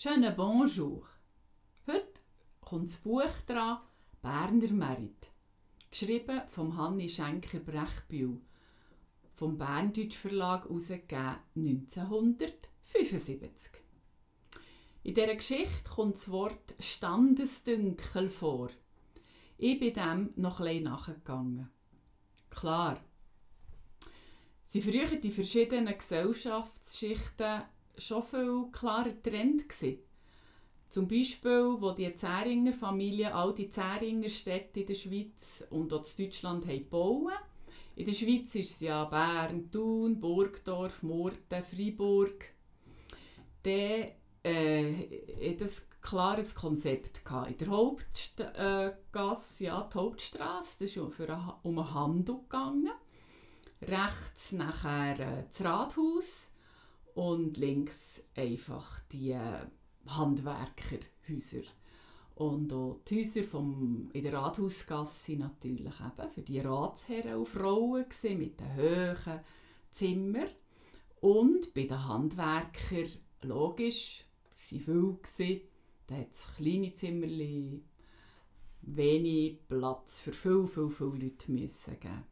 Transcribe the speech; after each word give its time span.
Schönen 0.00 0.36
Bonjour. 0.36 1.08
Heute 1.88 2.20
kommt 2.60 2.88
das 2.88 2.98
Buch 2.98 3.32
dran 3.48 3.80
«Berner 4.22 4.70
Merit», 4.70 5.32
geschrieben 5.90 6.42
von 6.46 6.76
Hanni 6.76 7.08
Schenker-Brechbühl, 7.08 8.40
vom 9.34 9.58
Berndeutsch 9.58 10.16
Verlag 10.16 10.66
herausgegeben 10.66 11.38
1975. 11.56 13.72
In 15.02 15.14
dieser 15.14 15.34
Geschichte 15.34 15.90
kommt 15.92 16.14
das 16.14 16.30
Wort 16.30 16.76
Standesdünkel 16.78 18.30
vor. 18.30 18.70
Ich 19.56 19.80
bin 19.80 19.94
dem 19.94 20.32
noch 20.36 20.60
etwas 20.60 20.80
nachgegangen. 20.80 21.70
Klar, 22.50 23.00
sie 24.64 24.80
früher 24.80 25.16
die 25.16 25.32
verschiedenen 25.32 25.98
Gesellschaftsschichten 25.98 27.64
schon 27.98 28.22
viel 28.22 28.64
klarer 28.72 29.10
getrennt 29.10 29.68
gewesen. 29.68 29.98
Zum 30.88 31.06
Beispiel, 31.06 31.76
wo 31.78 31.90
die 31.92 32.14
Zähringer 32.14 32.72
Familie 32.72 33.34
all 33.34 33.52
die 33.52 33.68
Zähringer 33.70 34.30
Städte 34.30 34.80
in 34.80 34.86
der 34.86 34.94
Schweiz 34.94 35.64
und 35.70 35.92
auch 35.92 36.04
in 36.16 36.24
Deutschland 36.24 36.66
haben. 36.66 37.28
In 37.94 38.06
der 38.06 38.12
Schweiz 38.12 38.54
ist 38.54 38.74
es 38.74 38.80
ja 38.80 39.04
Bern, 39.04 39.70
Thun, 39.70 40.18
Burgdorf, 40.18 41.02
Murten, 41.02 41.62
Freiburg. 41.62 42.46
Dann 43.62 44.12
äh, 44.44 45.50
hat 45.50 45.62
ein 45.62 45.70
klares 46.00 46.54
Konzept 46.54 47.24
gehabt. 47.24 47.50
In 47.50 47.58
der 47.58 47.68
Hauptgasse, 47.68 49.64
äh, 49.64 49.66
ja, 49.66 49.90
die 49.92 49.98
Hauptstraße, 49.98 50.76
das 50.78 50.96
ist 50.96 51.14
für 51.14 51.28
eine, 51.28 51.54
um 51.64 51.78
einen 51.78 51.92
Handel 51.92 52.36
gegangen. 52.36 52.92
Rechts 53.82 54.52
nachher 54.52 55.18
äh, 55.20 55.44
das 55.50 55.64
Rathaus 55.64 56.50
und 57.18 57.56
links 57.56 58.22
einfach 58.36 59.00
die 59.10 59.32
äh, 59.32 59.66
Handwerkerhäuser. 60.06 61.66
Und 62.36 62.72
auch 62.72 63.00
die 63.08 63.18
Häuser 63.18 63.42
vom, 63.42 64.08
in 64.12 64.22
der 64.22 64.34
Rathausgasse 64.34 65.32
natürlich 65.32 65.94
eben 65.98 66.30
für 66.32 66.42
die 66.42 66.60
Ratsherren 66.60 67.38
und 67.38 67.48
Frauen 67.48 68.04
mit 68.38 68.60
den 68.60 68.76
hohen 68.76 69.40
Zimmern. 69.90 70.48
Und 71.20 71.74
bei 71.74 71.86
den 71.86 72.06
Handwerkern, 72.06 73.10
logisch, 73.42 74.24
sie 74.54 74.86
waren 74.86 75.18
viel, 75.24 75.62
da 76.06 76.14
hat 76.18 76.30
es 76.30 76.46
kleine 76.56 76.94
Zimmerchen, 76.94 77.82
wenig 78.82 79.58
Platz 79.66 80.20
für 80.20 80.32
viel, 80.32 80.68
viel, 80.68 80.88
viele 80.88 81.24
Leute 81.24 81.50
müssen 81.50 81.98
geben. 81.98 82.27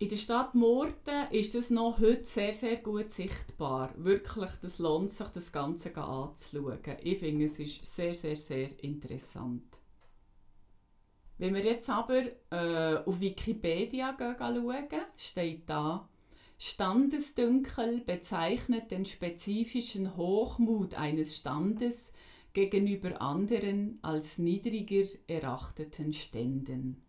In 0.00 0.08
der 0.08 0.16
Stadt 0.16 0.54
Murten 0.54 1.30
ist 1.30 1.54
es 1.54 1.68
noch 1.68 2.00
heute 2.00 2.24
sehr, 2.24 2.54
sehr 2.54 2.78
gut 2.78 3.10
sichtbar. 3.10 3.92
Wirklich, 3.98 4.50
das 4.62 4.78
lohnt 4.78 5.12
sich, 5.12 5.28
das 5.28 5.52
Ganze 5.52 5.94
anzuschauen. 5.94 6.78
Ich 7.02 7.18
finde, 7.18 7.44
es 7.44 7.58
ist 7.58 7.84
sehr, 7.84 8.14
sehr, 8.14 8.34
sehr 8.34 8.82
interessant. 8.82 9.62
Wenn 11.36 11.52
wir 11.52 11.62
jetzt 11.62 11.90
aber 11.90 12.22
äh, 12.50 13.02
auf 13.04 13.20
Wikipedia 13.20 14.16
schauen, 14.18 14.88
steht 15.16 15.68
da, 15.68 16.08
Standesdünkel 16.56 18.00
bezeichnet 18.00 18.90
den 18.90 19.04
spezifischen 19.04 20.16
Hochmut 20.16 20.94
eines 20.94 21.36
Standes 21.36 22.14
gegenüber 22.54 23.20
anderen 23.20 23.98
als 24.00 24.38
niedriger 24.38 25.06
erachteten 25.26 26.14
Ständen. 26.14 27.04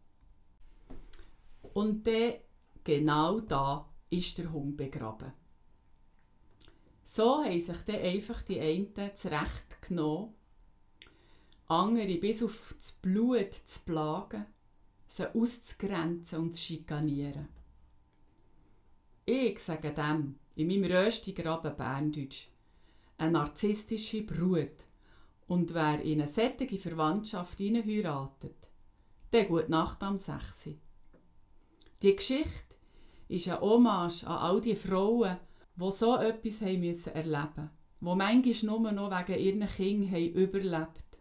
Und 1.74 2.06
der 2.06 2.42
genau 2.84 3.40
da 3.40 3.90
ist 4.10 4.38
der 4.38 4.52
Hund 4.52 4.78
begraben. 4.78 5.34
So 7.04 7.44
haben 7.44 7.60
sich 7.60 7.82
dann 7.82 8.02
einfach 8.02 8.42
die 8.44 8.60
einen 8.60 9.16
zurechtgenommen, 9.16 10.34
andere 11.68 12.18
bis 12.18 12.44
auf 12.44 12.74
das 12.78 12.92
Blut 12.94 13.54
zu 13.54 13.80
plagen, 13.82 14.46
sie 15.08 15.34
auszugrenzen 15.36 16.40
und 16.40 16.54
zu 16.54 16.62
schikanieren. 16.62 17.48
Ich 19.26 19.60
sage 19.60 19.94
dem, 19.94 20.40
in 20.56 20.68
meinem 20.68 20.92
röstigen 20.92 21.44
Graben 21.44 21.76
Berndeutsch, 21.76 22.48
eine 23.18 23.32
narzisstische 23.32 24.24
Brut. 24.24 24.86
Und 25.48 25.74
wer 25.74 26.02
in 26.02 26.22
eine 26.22 26.28
sättige 26.28 26.78
Verwandtschaft 26.78 27.60
heiratet, 27.60 28.70
der 29.32 29.46
gut 29.46 29.70
Nacht 29.70 30.02
am 30.02 30.18
6. 30.18 30.70
Die 32.02 32.16
Geschichte 32.16 32.71
ist 33.32 33.48
eine 33.48 33.62
Hommage 33.62 34.24
an 34.28 34.38
all 34.38 34.62
die 34.62 34.76
Frauen, 34.76 35.38
die 35.76 35.92
so 35.92 36.18
etwas 36.18 36.62
haben 36.62 36.82
müssen 36.82 37.14
erleben 37.14 37.70
mussten, 38.02 38.10
die 38.10 38.16
manchmal 38.16 38.80
nur 38.80 38.92
noch 38.92 39.28
wegen 39.28 39.40
ihren 39.40 39.68
Kindern 39.68 40.12
haben 40.12 40.34
überlebt 40.34 41.20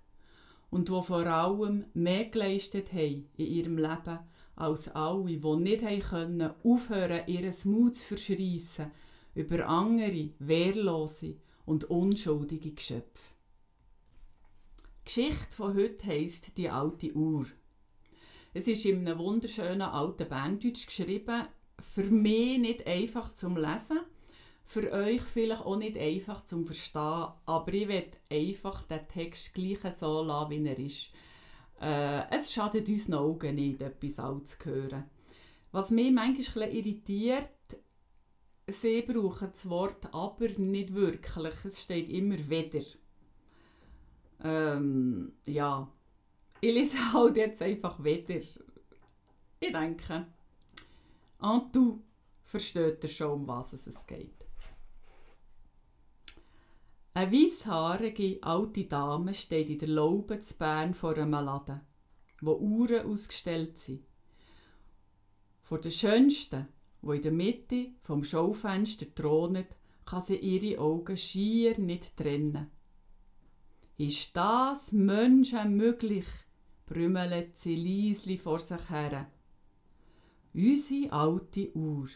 und 0.70 0.88
die 0.88 1.02
vor 1.02 1.26
allem 1.26 1.84
mehr 1.94 2.24
geleistet 2.26 2.92
haben 2.92 3.28
in 3.36 3.46
ihrem 3.46 3.78
Leben 3.78 4.18
als 4.56 4.88
alle, 4.88 5.38
die 5.38 5.56
nicht 5.56 5.84
haben 5.84 6.00
können, 6.00 6.50
aufhören, 6.64 7.26
ihr 7.28 7.52
Mut 7.64 7.94
zu 7.94 8.06
verschreissen 8.06 8.90
über 9.34 9.66
andere, 9.68 10.30
wehrlose 10.40 11.36
und 11.64 11.84
unschuldige 11.84 12.72
Geschöpfe. 12.72 13.34
Die 14.82 15.04
Geschichte 15.04 15.56
von 15.56 15.74
heute 15.74 16.06
heisst 16.06 16.56
«Die 16.56 16.68
alte 16.68 17.12
Uhr». 17.14 17.46
Es 18.52 18.66
ist 18.66 18.84
in 18.84 19.06
einem 19.06 19.18
wunderschönen 19.18 19.82
alten 19.82 20.28
Berndeutsch 20.28 20.86
geschrieben, 20.86 21.46
für 21.80 22.04
mich 22.04 22.58
nicht 22.58 22.86
einfach 22.86 23.32
zum 23.34 23.56
Lesen, 23.56 24.00
für 24.64 24.92
euch 24.92 25.22
vielleicht 25.22 25.62
auch 25.62 25.76
nicht 25.76 25.98
einfach 25.98 26.44
zum 26.44 26.64
Verstehen, 26.64 27.28
aber 27.46 27.72
ich 27.72 27.88
werde 27.88 28.16
einfach 28.30 28.84
den 28.84 29.06
Text 29.08 29.54
gleich 29.54 29.80
so 29.94 30.22
lassen, 30.22 30.50
wie 30.50 30.68
er 30.68 30.78
ist. 30.78 31.10
Äh, 31.80 32.30
es 32.30 32.52
schadet 32.52 32.88
uns 32.88 33.12
Augen 33.12 33.54
nicht, 33.56 33.80
etwas 33.80 34.18
alt 34.18 34.48
zu 34.48 34.64
hören. 34.64 35.04
Was 35.72 35.90
mich 35.90 36.12
manchmal 36.12 36.72
irritiert, 36.74 37.50
sie 38.66 39.02
brauchen 39.02 39.48
das 39.50 39.68
Wort 39.68 40.12
aber 40.12 40.48
nicht 40.58 40.94
wirklich. 40.94 41.64
Es 41.64 41.82
steht 41.82 42.10
immer 42.10 42.38
wieder. 42.38 42.84
Ähm, 44.42 45.32
ja, 45.46 45.90
ich 46.60 46.74
lese 46.74 46.98
halt 47.12 47.36
jetzt 47.36 47.62
einfach 47.62 48.02
wieder. 48.02 48.36
Ich 48.38 49.72
denke, 49.72 50.26
und 51.40 51.74
du 51.74 52.02
versteht 52.44 53.02
ihr 53.02 53.08
schon, 53.08 53.32
um 53.32 53.48
was 53.48 53.72
es 53.72 54.06
geht. 54.06 54.40
Eine 57.12 57.32
weisshaarige 57.32 58.38
alte 58.42 58.84
Dame 58.84 59.34
steht 59.34 59.68
in 59.68 59.78
der 59.78 59.88
Laube 59.88 60.40
zu 60.40 60.56
Bern 60.56 60.94
vor 60.94 61.16
einem 61.16 61.32
Laden, 61.32 61.80
wo 62.40 62.52
Uhren 62.54 63.06
ausgestellt 63.06 63.78
sind. 63.78 64.04
Vor 65.62 65.80
der 65.80 65.90
schönsten, 65.90 66.68
wo 67.02 67.12
in 67.12 67.22
der 67.22 67.32
Mitte 67.32 67.88
vom 68.02 68.22
Schaufenster 68.22 69.12
thront, 69.14 69.66
kann 70.04 70.22
sie 70.22 70.36
ihre 70.36 70.80
Augen 70.80 71.16
schier 71.16 71.78
nicht 71.78 72.16
trennen. 72.16 72.70
Ist 73.96 74.36
das 74.36 74.92
Menschen 74.92 75.76
möglich? 75.76 76.26
brümmelt 76.86 77.56
sie 77.56 77.76
leisli 77.76 78.36
vor 78.38 78.58
sich 78.58 78.90
her 78.90 79.30
unsere 80.52 81.12
alte 81.12 81.74
Uhr. 81.76 82.08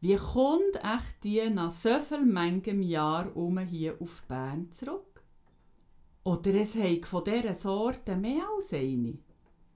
Wie 0.00 0.16
kommt 0.16 0.76
echt 0.82 1.24
die 1.24 1.48
nach 1.50 1.70
so 1.70 2.00
viel 2.00 2.24
manchem 2.24 2.82
Jahr 2.82 3.34
um 3.36 3.58
hier 3.58 4.00
auf 4.00 4.22
Bern 4.28 4.70
zurück? 4.70 5.22
Oder 6.24 6.54
es 6.54 6.74
hat 6.76 7.06
von 7.06 7.24
dieser 7.24 7.54
Sorte 7.54 8.16
mehr 8.16 8.48
als 8.56 8.72
eine. 8.72 9.18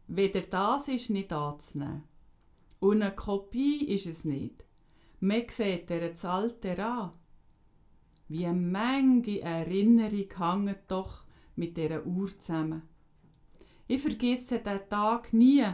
Weder 0.06 0.40
das 0.42 0.88
ist 0.88 1.10
nicht 1.10 1.32
anzunehmen. 1.32 2.04
Und 2.80 3.02
eine 3.02 3.14
Kopie 3.14 3.84
ist 3.86 4.06
es 4.06 4.24
nicht. 4.24 4.64
Man 5.20 5.48
sieht 5.48 5.90
ihr 5.90 6.10
das 6.10 6.24
Alte 6.24 6.82
an. 6.82 7.10
Wie 8.28 8.46
eine 8.46 8.58
Menge 8.58 9.40
Erinnerung 9.40 10.28
hängt 10.38 10.90
doch 10.90 11.24
mit 11.56 11.76
dieser 11.76 12.06
Uhr 12.06 12.38
zusammen. 12.38 12.82
Ich 13.86 14.02
vergesse 14.02 14.58
den 14.58 14.80
Tag 14.88 15.32
nie, 15.32 15.64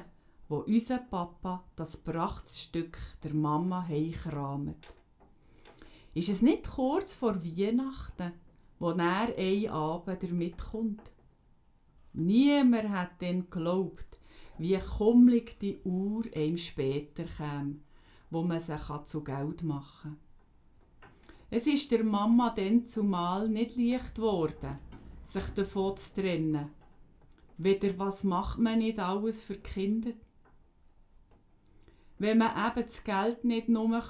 wo 0.54 0.60
unser 0.60 0.98
Papa 0.98 1.64
das 1.74 1.96
Prachtstück 1.96 2.96
der 3.24 3.34
Mama 3.34 3.84
heimkramt. 3.88 4.86
Ist 6.14 6.28
es 6.28 6.42
nicht 6.42 6.68
kurz 6.68 7.12
vor 7.12 7.44
Weihnachten, 7.44 8.30
wo 8.78 8.90
er 8.90 9.36
ein 9.36 9.68
Abend 9.68 10.22
damit 10.22 10.56
kommt? 10.58 11.10
Niemand 12.12 12.90
hat 12.90 13.20
dann 13.20 13.50
geglaubt, 13.50 14.20
wie 14.58 14.78
kummelig 14.78 15.58
die 15.58 15.80
Uhr 15.82 16.22
einem 16.32 16.56
später 16.56 17.24
käme, 17.24 17.80
wo 18.30 18.44
man 18.44 18.60
sie 18.60 18.78
zu 19.06 19.24
Geld 19.24 19.64
machen 19.64 20.12
kann. 20.12 20.20
Es 21.50 21.66
ist 21.66 21.90
der 21.90 22.04
Mama 22.04 22.50
dann 22.50 22.86
zumal 22.86 23.48
nicht 23.48 23.76
leicht 23.76 24.14
geworden, 24.14 24.78
sich 25.26 25.48
davon 25.56 25.96
zu 25.96 26.14
trennen. 26.14 26.70
Weder 27.58 27.98
was 27.98 28.22
macht 28.22 28.60
man 28.60 28.78
nicht 28.78 29.00
alles 29.00 29.42
für 29.42 29.56
Kinder? 29.56 30.12
Wenn 32.18 32.38
man 32.38 32.68
eben 32.68 32.86
das 32.86 33.02
Geld 33.02 33.44
nicht 33.44 33.68
nur 33.68 34.02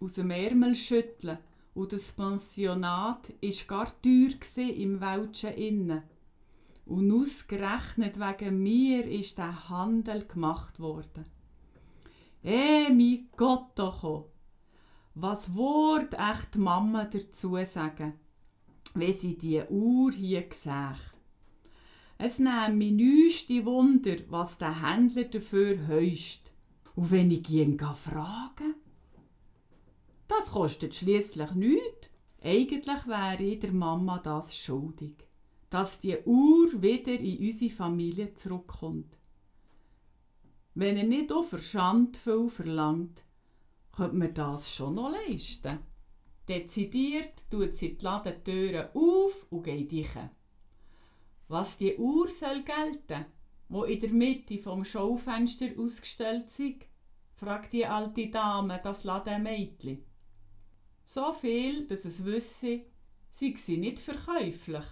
aus 0.00 0.14
dem 0.14 0.30
Ärmel 0.30 0.74
schütteln 0.74 1.38
und 1.74 1.92
das 1.92 2.12
Pensionat 2.12 3.32
war 3.42 3.66
gar 3.66 4.02
teuer 4.02 4.74
im 4.74 5.00
Welschen 5.00 5.54
innen. 5.54 6.02
Und 6.86 7.12
ausgerechnet 7.12 8.18
wegen 8.18 8.62
mir 8.62 9.04
ist 9.06 9.38
der 9.38 9.68
Handel 9.68 10.24
gemacht 10.26 10.78
worden. 10.78 11.24
Eh, 12.44 12.88
mein 12.90 13.28
Gott 13.36 13.70
doch! 13.74 14.26
Was 15.14 15.54
wird 15.54 16.14
echt 16.14 16.54
die 16.54 16.58
Mama 16.58 17.06
dazu 17.06 17.56
sagen, 17.64 18.14
wenn 18.94 19.12
sie 19.12 19.36
die 19.36 19.62
Uhr 19.68 20.12
hier 20.12 20.44
sieht? 20.50 21.16
Es 22.18 22.38
nimmt 22.38 22.76
mich 22.76 22.92
nüsste 22.92 23.64
Wunder, 23.64 24.16
was 24.28 24.58
der 24.58 24.82
Händler 24.82 25.24
dafür 25.24 25.88
heust. 25.88 26.52
Und 26.96 27.10
wenn 27.10 27.30
ich 27.30 27.48
ihn 27.50 27.78
frage, 27.78 28.74
das 30.28 30.50
kostet 30.50 30.94
schließlich 30.94 31.52
nichts. 31.52 32.10
Eigentlich 32.42 33.06
wäre 33.06 33.42
ich 33.42 33.60
der 33.60 33.72
Mama 33.72 34.18
das 34.18 34.56
schuldig, 34.56 35.14
dass 35.68 36.00
die 36.00 36.18
Uhr 36.24 36.82
wieder 36.82 37.12
in 37.12 37.46
unsere 37.46 37.70
Familie 37.70 38.34
zurückkommt. 38.34 39.18
Wenn 40.74 40.96
er 40.96 41.04
nicht 41.04 41.32
auf 41.32 41.50
Verschand 41.50 42.16
viel 42.16 42.48
verlangt, 42.48 43.24
könnte 43.92 44.16
man 44.16 44.34
das 44.34 44.72
schon 44.72 44.94
noch 44.94 45.10
leisten. 45.10 45.78
Dezidiert 46.48 47.50
tut 47.50 47.76
sie 47.76 47.96
die 47.96 48.04
Ladentüren 48.04 48.88
auf 48.94 49.46
und 49.50 49.64
geht 49.64 50.16
rein. 50.16 50.30
Was 51.48 51.76
die 51.76 51.96
Uhr 51.96 52.28
soll 52.28 52.62
gelten, 52.62 53.26
wo 53.68 53.84
in 53.84 54.00
der 54.00 54.12
Mitte 54.12 54.58
vom 54.58 54.84
Schaufenster 54.84 55.66
ausgestellt 55.78 56.46
ist, 56.58 56.86
fragt 57.34 57.72
die 57.72 57.86
alte 57.86 58.28
Dame 58.28 58.80
das 58.82 59.04
Ladenmädchen. 59.04 60.04
So 61.04 61.32
viel, 61.32 61.86
dass 61.86 62.04
es 62.04 62.24
wisse, 62.24 62.84
sei 63.30 63.54
sie 63.56 63.76
nicht 63.76 64.00
verkäuflich. 64.00 64.84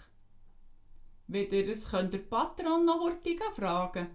Wieder, 1.27 1.67
es 1.69 1.89
könnt 1.89 2.13
der 2.13 2.19
Patron 2.19 2.85
noch 2.85 3.01
hurtig 3.01 3.43
fragen. 3.55 4.09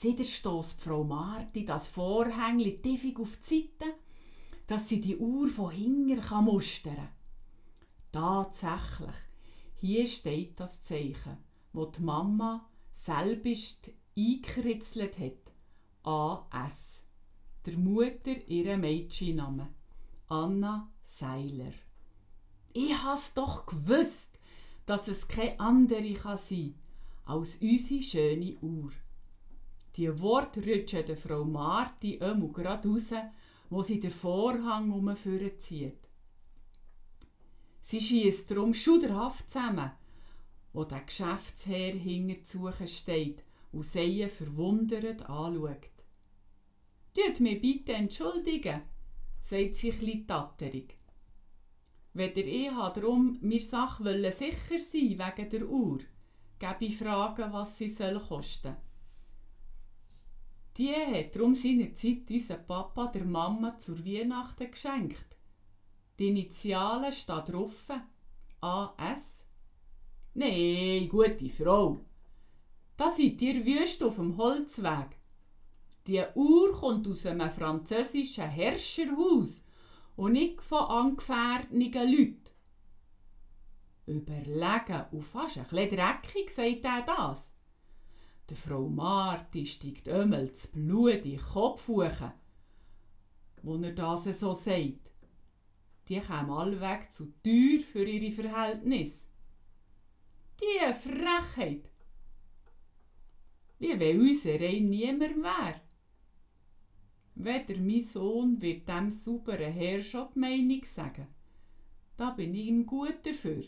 Wieder 0.00 0.24
stößt 0.24 0.82
Frau 0.82 1.04
Marti 1.04 1.64
das 1.64 1.88
Vorhängli 1.88 2.82
tiefig 2.82 3.18
auf 3.20 3.36
die 3.36 3.42
Seite, 3.78 3.94
dass 4.66 4.88
sie 4.88 5.00
die 5.00 5.16
Uhr 5.16 5.48
von 5.48 5.70
hinten 5.70 6.20
kann 6.20 6.46
mustern. 6.46 7.08
Tatsächlich, 8.10 9.16
hier 9.76 10.06
steht 10.06 10.58
das 10.58 10.82
Zeichen, 10.82 11.38
wo 11.72 11.86
die 11.86 12.02
Mama 12.02 12.68
selbst 12.94 13.90
eingekritzelt 14.16 15.18
hat. 15.18 15.52
A.S. 16.04 17.02
Der 17.66 17.76
Mutter 17.76 18.46
ihre 18.46 18.76
Mädchenname. 18.76 19.68
Anna 20.28 20.90
Seiler. 21.02 21.72
Ich 22.72 22.96
has 23.02 23.34
doch 23.34 23.66
gewusst, 23.66 24.38
dass 24.86 25.08
es 25.08 25.28
keine 25.28 25.60
andere 25.60 26.14
kann 26.14 26.38
sein 26.38 26.74
als 27.26 27.56
unsere 27.56 28.02
schöne 28.02 28.56
Uhr. 28.60 28.90
Die 29.96 30.20
Worte 30.20 30.60
rutschen 30.60 31.06
der 31.06 31.16
Frau 31.16 31.44
Marti 31.44 32.14
immer 32.14 32.48
gerade 32.48 32.88
raus, 32.88 33.12
wo 33.70 33.82
sie 33.82 34.00
den 34.00 34.10
Vorhang 34.10 34.90
umführen 34.90 35.52
Sie 37.80 38.00
schießt 38.00 38.50
darum 38.50 38.72
schuderhaft 38.74 39.50
zusammen, 39.50 39.92
wo 40.74 40.84
der 40.84 41.00
Geschäftsherr 41.00 41.94
hinter 41.94 42.44
zu 42.44 42.70
steht 42.86 43.42
und 43.72 43.84
sie 43.84 44.28
verwundert 44.28 45.22
anschaut. 45.30 45.90
Tut 47.14 47.40
mir 47.40 47.60
bitte 47.60 47.92
entschuldigen, 47.92 48.82
sagt 49.40 49.76
sie 49.76 49.90
etwas 49.90 50.26
tatterig. 50.26 50.98
Wenn 52.12 52.34
ihr 52.34 52.46
eh 52.46 52.70
darum 52.70 53.38
mir 53.40 53.60
Sache 53.60 54.32
sicher 54.32 54.78
sein 54.78 55.18
wegen 55.18 55.50
der 55.50 55.68
Uhr, 55.68 56.00
gebe 56.58 56.84
ich 56.84 56.98
Fragen, 56.98 57.52
was 57.52 57.78
sie 57.78 57.88
soll 57.88 58.20
kosten. 58.20 58.76
Die 60.76 60.92
hat 60.92 61.36
darum 61.36 61.54
seinerzeit 61.54 62.28
unser 62.30 62.56
Papa 62.56 63.06
der 63.06 63.24
Mama 63.24 63.78
zur 63.78 64.04
Weihnachten 64.04 64.70
geschenkt. 64.70 65.36
Die 66.18 66.28
Initialen 66.28 67.12
stehen 67.12 67.44
drauf. 67.44 67.88
AS. 68.60 69.43
Nee, 70.36 71.06
gute 71.06 71.48
Frau. 71.48 72.00
Da 72.96 73.08
seid 73.08 73.40
ihr 73.40 73.64
wüst 73.64 74.02
auf 74.02 74.16
dem 74.16 74.36
Holzweg. 74.36 75.16
Die 76.08 76.24
Uhr 76.34 76.72
kommt 76.72 77.06
aus 77.06 77.24
einem 77.26 77.50
französischen 77.50 78.50
Herrscherhaus 78.50 79.62
und 80.16 80.32
nicht 80.32 80.60
von 80.60 80.86
angefährten 80.86 81.80
Leuten. 81.80 82.40
Überlegen 84.06 85.04
und 85.12 85.22
fast 85.22 85.58
ein 85.58 85.66
bisschen 85.68 85.96
dreckig, 85.96 86.50
sagt 86.50 86.84
er 86.84 87.02
das. 87.02 87.52
Der 88.50 88.56
Frau 88.56 88.88
Marti 88.88 89.64
steigt 89.64 90.08
einmal 90.08 90.48
das 90.48 90.66
Blut 90.66 91.24
in 91.24 91.30
den 91.30 91.40
Kopf 91.40 91.86
hoch, 91.86 92.32
wo 93.62 93.76
er 93.76 93.92
das 93.92 94.24
so 94.24 94.52
sagt. 94.52 95.12
Die 96.08 96.20
kommen 96.20 96.50
allweg 96.50 97.10
zu 97.12 97.32
teuer 97.42 97.80
für 97.80 98.04
ihre 98.04 98.32
Verhältnisse. 98.32 99.24
Die 100.60 100.94
Frechheit! 100.94 101.90
Wie 103.78 103.98
wenn 103.98 104.20
unser 104.20 104.60
Rein 104.60 104.88
niemand 104.88 105.36
wäre. 105.42 105.80
Weder 107.34 107.80
mein 107.80 108.00
Sohn 108.00 108.62
wird 108.62 108.88
dem 108.88 109.10
sauberen 109.10 109.72
Herr 109.72 110.00
schon 110.02 110.28
die 110.34 110.38
Meinung 110.38 110.84
sagen. 110.84 111.26
Da 112.16 112.30
bin 112.30 112.54
ich 112.54 112.66
ihm 112.66 112.86
gut 112.86 113.26
dafür. 113.26 113.64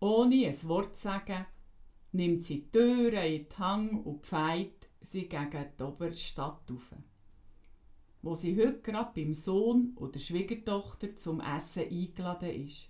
Ohne 0.00 0.46
ein 0.46 0.68
Wort 0.68 0.96
zu 0.96 1.02
sagen, 1.02 1.44
nimmt 2.12 2.42
sie 2.42 2.62
die 2.62 2.70
Türe 2.70 3.28
in 3.28 3.46
die 3.46 3.56
Hang 3.58 4.02
und 4.02 4.24
pfeift 4.24 4.88
sie 5.02 5.28
gegen 5.28 5.66
die 5.78 5.82
Oberstadt 5.82 6.70
auf. 6.72 6.94
Wo 8.22 8.34
sie 8.34 8.56
heute 8.56 8.80
gerade 8.80 9.12
beim 9.14 9.34
Sohn 9.34 9.92
oder 9.96 10.18
Schwiegertochter 10.18 11.14
zum 11.16 11.40
Essen 11.40 11.82
eingeladen 11.82 12.64
ist. 12.64 12.88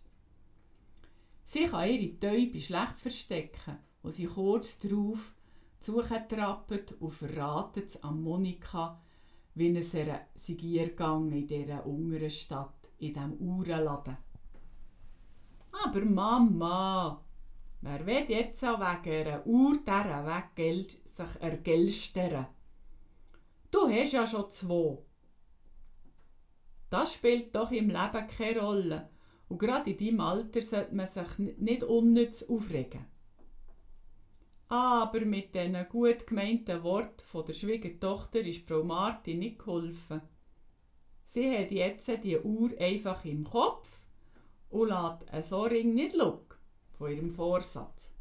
Sie 1.52 1.64
kann 1.64 1.88
ihre 1.88 2.16
Täube 2.20 2.60
schlecht 2.60 2.96
verstecken, 2.96 3.78
wo 4.04 4.10
sie 4.10 4.26
kurz 4.26 4.78
darauf 4.78 5.34
zugetrappet 5.80 6.92
und 7.00 7.10
verratet 7.10 7.98
an 8.04 8.22
Monika, 8.22 9.02
wie 9.56 9.76
es 9.76 9.92
ihr 9.94 10.26
sei 10.36 10.52
in 10.52 11.46
dieser 11.48 11.84
unteren 11.84 12.30
Stadt, 12.30 12.92
in 12.98 13.14
diesem 13.14 13.32
Uhrenladen. 13.40 14.16
Aber 15.72 16.04
Mama, 16.04 17.20
wer 17.80 18.06
will 18.06 18.30
jetzt 18.30 18.64
auch 18.64 18.78
wegen 18.78 19.26
einer 19.26 19.44
Uhr 19.44 19.78
dieser 19.84 20.46
Weg 20.54 21.00
sich 21.04 21.42
ergelstern? 21.42 22.46
Du 23.72 23.88
hast 23.88 24.12
ja 24.12 24.24
schon 24.24 24.52
zwei. 24.52 24.98
Das 26.90 27.14
spielt 27.14 27.52
doch 27.56 27.72
im 27.72 27.88
Leben 27.88 28.28
keine 28.28 28.60
Rolle. 28.60 29.08
Und 29.50 29.58
gerade 29.58 29.90
in 29.90 29.98
deinem 29.98 30.20
Alter 30.20 30.62
sollte 30.62 30.94
man 30.94 31.08
sich 31.08 31.38
nicht 31.58 31.82
unnütz 31.82 32.44
aufregen. 32.44 33.04
Aber 34.68 35.20
mit 35.22 35.52
diesen 35.56 35.88
gut 35.88 36.24
gemeinten 36.24 36.84
Worten 36.84 37.44
der 37.44 37.52
Schwiegertochter 37.52 38.42
ist 38.42 38.68
Frau 38.68 38.84
Marti 38.84 39.34
nicht 39.34 39.58
geholfen. 39.58 40.20
Sie 41.24 41.50
hat 41.58 41.72
jetzt 41.72 42.12
die 42.22 42.38
Uhr 42.38 42.70
einfach 42.78 43.24
im 43.24 43.42
Kopf 43.42 43.90
und 44.68 44.90
lässt 44.90 45.28
einen 45.28 45.42
so 45.42 45.62
Ring 45.62 45.94
nicht 45.94 46.14
schauen 46.14 46.46
von 46.96 47.10
ihrem 47.10 47.30
Vorsatz. 47.30 48.14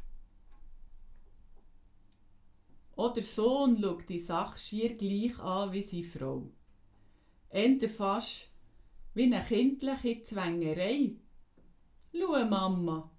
Auch 2.96 3.12
der 3.12 3.22
Sohn 3.22 3.80
schaut 3.80 4.08
die 4.08 4.18
Sache 4.18 4.58
schier 4.58 4.96
gleich 4.96 5.38
an 5.38 5.72
wie 5.72 5.82
seine 5.82 6.02
Frau. 6.02 6.50
Ende 7.50 7.88
fast 7.88 8.49
wie 9.14 9.24
eine 9.24 9.42
kindliche 9.42 10.22
Zwängerei. 10.22 11.16
Schau, 12.12 12.44
Mama, 12.44 13.10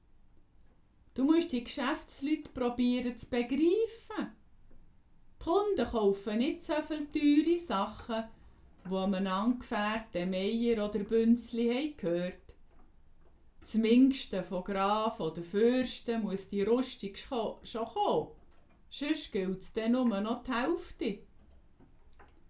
du 1.14 1.24
musst 1.24 1.52
die 1.52 1.64
Geschäftsleute 1.64 2.50
probieren 2.54 3.18
zu 3.18 3.30
begreifen. 3.30 4.36
Die 5.40 5.44
Kunden 5.44 5.90
kaufen 5.90 6.38
nicht 6.38 6.64
so 6.64 6.74
viele 6.88 7.12
teure 7.12 7.60
Sachen, 7.60 8.26
die 8.90 8.96
einem 8.96 9.28
angefährten 9.28 10.30
Meier 10.30 10.88
oder 10.88 11.00
Bünzli 11.00 11.96
gehört. 11.98 12.36
Das 13.62 13.76
Mindeste 13.76 14.44
von 14.44 14.64
Graf 14.64 15.20
oder 15.20 15.44
Fürsten 15.44 16.24
muss 16.24 16.50
die 16.50 16.64
Rüstung 16.64 17.16
schon 17.16 17.86
kommen. 17.86 18.30
Sonst 18.90 19.32
gilt 19.32 19.62
es 19.62 19.74
dann 19.74 19.94
nur 19.94 20.20
noch 20.20 20.44
die 20.44 20.52
Hälfte. 20.52 21.20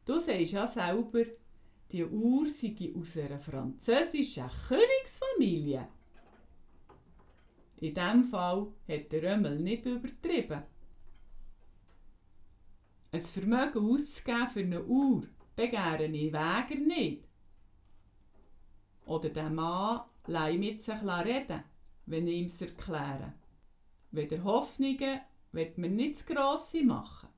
Du 0.06 0.20
sagst 0.20 0.54
ja 0.54 0.66
selber, 0.66 1.26
die 1.92 2.06
Uhr 2.06 2.48
sei 2.48 2.94
aus 2.96 3.18
einer 3.18 3.40
französischen 3.40 4.50
Königsfamilie. 4.68 5.88
In 7.78 7.94
diesem 7.94 8.24
Fall 8.24 8.68
hat 8.88 9.12
der 9.12 9.24
Römmel 9.24 9.60
nicht 9.60 9.86
übertrieben. 9.86 10.64
Ein 13.12 13.22
Vermögen 13.22 13.92
auszugeben 13.92 14.48
für 14.48 14.60
eine 14.60 14.84
Uhr 14.84 15.28
begehre 15.56 16.06
ich 16.06 16.32
Wäger 16.32 16.80
nicht. 16.80 17.24
Oder 19.06 19.30
der 19.30 19.50
Mann 19.50 20.02
lei 20.28 20.58
mit 20.58 20.84
sich 20.84 21.02
reden, 21.04 21.64
wenn 22.06 22.28
ich 22.28 22.36
ihm's 22.36 22.62
erkläre. 22.62 23.34
Weder 24.12 24.44
Hoffnungen 24.44 25.22
wird 25.52 25.78
mir 25.78 25.90
nicht 25.90 26.20
zu 26.20 26.34
grosse 26.34 26.84
machen. 26.84 27.30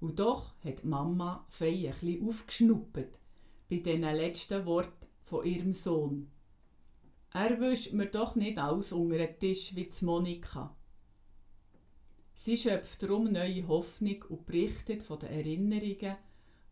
Und 0.00 0.18
doch 0.18 0.54
hat 0.64 0.84
Mama 0.84 1.46
Fei 1.48 1.86
ein 1.86 1.92
bisschen 1.92 2.28
aufgeschnuppert 2.28 3.19
bei 3.70 3.76
diesen 3.76 4.02
letzten 4.02 4.66
Worten 4.66 5.06
von 5.22 5.46
ihrem 5.46 5.72
Sohn. 5.72 6.28
Er 7.32 7.60
wischt 7.60 7.92
mir 7.92 8.06
doch 8.06 8.34
nicht 8.34 8.58
alles 8.58 8.92
unter 8.92 9.18
den 9.18 9.38
Tisch 9.38 9.76
wie 9.76 9.88
Monika. 10.04 10.76
Sie 12.34 12.56
schöpft 12.56 13.02
darum 13.02 13.30
neue 13.30 13.68
Hoffnung 13.68 14.24
und 14.28 14.46
berichtet 14.46 15.04
von 15.04 15.20
den 15.20 15.28
Erinnerungen, 15.28 16.16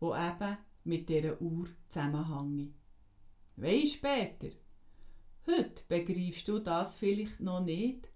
die 0.01 0.05
eben 0.05 0.57
mit 0.83 1.07
dieser 1.07 1.41
Uhr 1.41 1.67
zusammenhängen. 1.87 2.73
Weisst 3.55 3.93
später, 3.93 4.49
heute 5.47 5.83
begreifst 5.87 6.47
du 6.49 6.59
das 6.59 6.95
vielleicht 6.95 7.39
noch 7.39 7.63
nicht. 7.63 8.09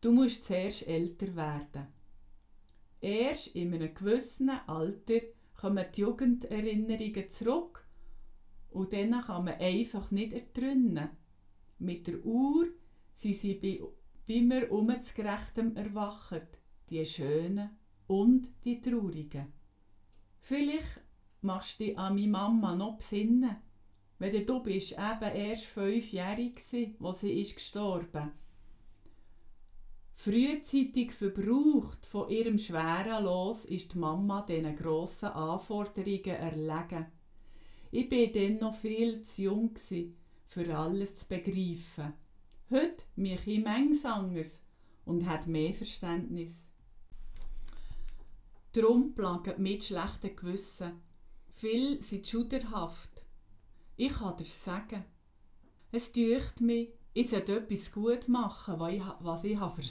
Du 0.00 0.10
musst 0.10 0.46
zuerst 0.46 0.86
älter 0.86 1.36
werden. 1.36 1.88
Erst 3.00 3.48
in 3.48 3.74
einem 3.74 3.92
gewissen 3.92 4.50
Alter 4.66 5.20
kommen 5.54 5.84
die 5.94 6.00
Jugenderinnerungen 6.00 7.30
zurück 7.30 7.81
und 8.72 8.92
dann 8.92 9.20
kann 9.22 9.44
man 9.44 9.54
einfach 9.54 10.10
nicht 10.10 10.32
ertrennen. 10.32 11.10
Mit 11.78 12.06
der 12.06 12.24
Uhr 12.24 12.68
sind 13.12 13.34
sie 13.36 13.54
bei, 13.54 13.80
bei 14.26 14.40
mir 14.40 14.70
umzugerechtem 14.70 15.76
erwachen, 15.76 16.42
die 16.90 17.04
schönen 17.04 17.70
und 18.06 18.48
die 18.64 18.80
traurigen. 18.80 19.52
Vielleicht 20.40 21.00
machst 21.40 21.80
du 21.80 21.84
dich 21.84 21.98
an 21.98 22.14
meine 22.14 22.28
Mama 22.28 22.74
noch 22.74 22.96
besinnen, 22.98 23.56
wenn 24.18 24.46
du 24.46 24.62
bist 24.62 24.92
eben 24.92 25.34
erst 25.34 25.66
fünfjährig 25.66 26.56
gsi, 26.56 26.94
wo 26.98 27.12
sie 27.12 27.40
ist 27.40 27.56
gestorben. 27.56 28.32
Frühzeitig 30.14 31.12
verbraucht 31.12 32.06
von 32.06 32.28
ihrem 32.28 32.58
schweren 32.58 33.24
Los 33.24 33.64
ist 33.64 33.94
die 33.94 33.98
Mama 33.98 34.42
diesen 34.42 34.76
grossen 34.76 35.30
Anforderungen 35.30 36.24
erlegen. 36.26 37.06
Ich 37.94 38.10
war 38.10 38.26
dann 38.28 38.58
noch 38.58 38.74
viel 38.74 39.20
zu 39.20 39.42
jung, 39.42 39.76
für 40.46 40.78
alles 40.78 41.14
zu 41.14 41.28
begreifen. 41.28 42.14
Heute 42.70 43.04
mich 43.16 43.46
ich 43.46 43.62
manches 43.62 44.06
anders 44.06 44.62
und 45.04 45.26
hat 45.26 45.46
mehr 45.46 45.74
Verständnis. 45.74 46.70
Darum 48.72 49.14
plagen 49.14 49.62
mit 49.62 49.84
schlechten 49.84 50.34
Gewissen. 50.34 51.02
Viele 51.52 52.02
sind 52.02 52.26
schuderhaft. 52.26 53.22
Ich 53.98 54.14
kann 54.14 54.38
dir 54.38 54.46
sagen, 54.46 55.04
es 55.90 56.12
deucht 56.12 56.62
mich, 56.62 56.88
ich 57.12 57.28
sollte 57.28 57.58
etwas 57.58 57.92
gut 57.92 58.26
machen, 58.26 58.80
was 58.80 59.44
ich, 59.44 59.50
ich 59.52 59.60
habe. 59.60 59.82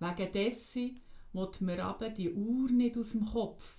Wegen 0.00 0.32
dessen 0.32 1.00
will 1.32 1.50
mir 1.60 1.84
aber 1.84 2.08
die 2.10 2.32
Uhr 2.32 2.68
nicht 2.72 2.98
aus 2.98 3.12
dem 3.12 3.24
Kopf. 3.24 3.76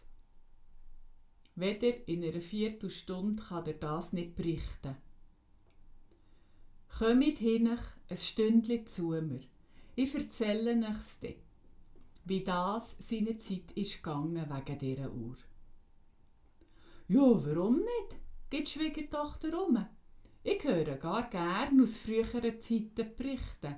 Weder 1.55 2.07
in 2.07 2.24
einer 2.24 2.41
Viertelstunde 2.41 3.41
kann 3.43 3.65
er 3.65 3.74
das 3.74 4.12
nicht 4.12 4.35
berichten. 4.35 4.97
Kommt 6.97 7.39
hin 7.39 7.77
ein 8.09 8.17
Stündchen 8.17 8.85
zu 8.88 9.03
mir. 9.03 9.41
Ich 9.95 10.13
erzähle 10.13 10.77
euch's 10.85 11.19
dir, 11.19 11.35
wie 12.25 12.43
das 12.43 12.97
seine 13.00 13.38
Zeit 13.38 13.71
ist 13.75 14.03
gegangen 14.03 14.45
wegen 14.50 14.79
dieser 14.79 15.12
Uhr. 15.12 15.38
Ja, 17.07 17.21
warum 17.21 17.77
nicht? 17.77 18.19
Geht 18.50 18.69
Schwiegertochter 18.69 19.65
um. 19.65 19.85
Ich 20.43 20.63
höre 20.63 20.97
gar 20.97 21.29
gern 21.29 21.81
aus 21.81 21.97
früheren 21.97 22.62
Zeiten 22.62 23.15
berichten. 23.17 23.75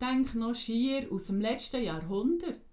Denk 0.00 0.34
noch 0.34 0.54
schier 0.54 1.10
aus 1.10 1.26
dem 1.26 1.40
letzten 1.40 1.82
Jahrhundert. 1.82 2.71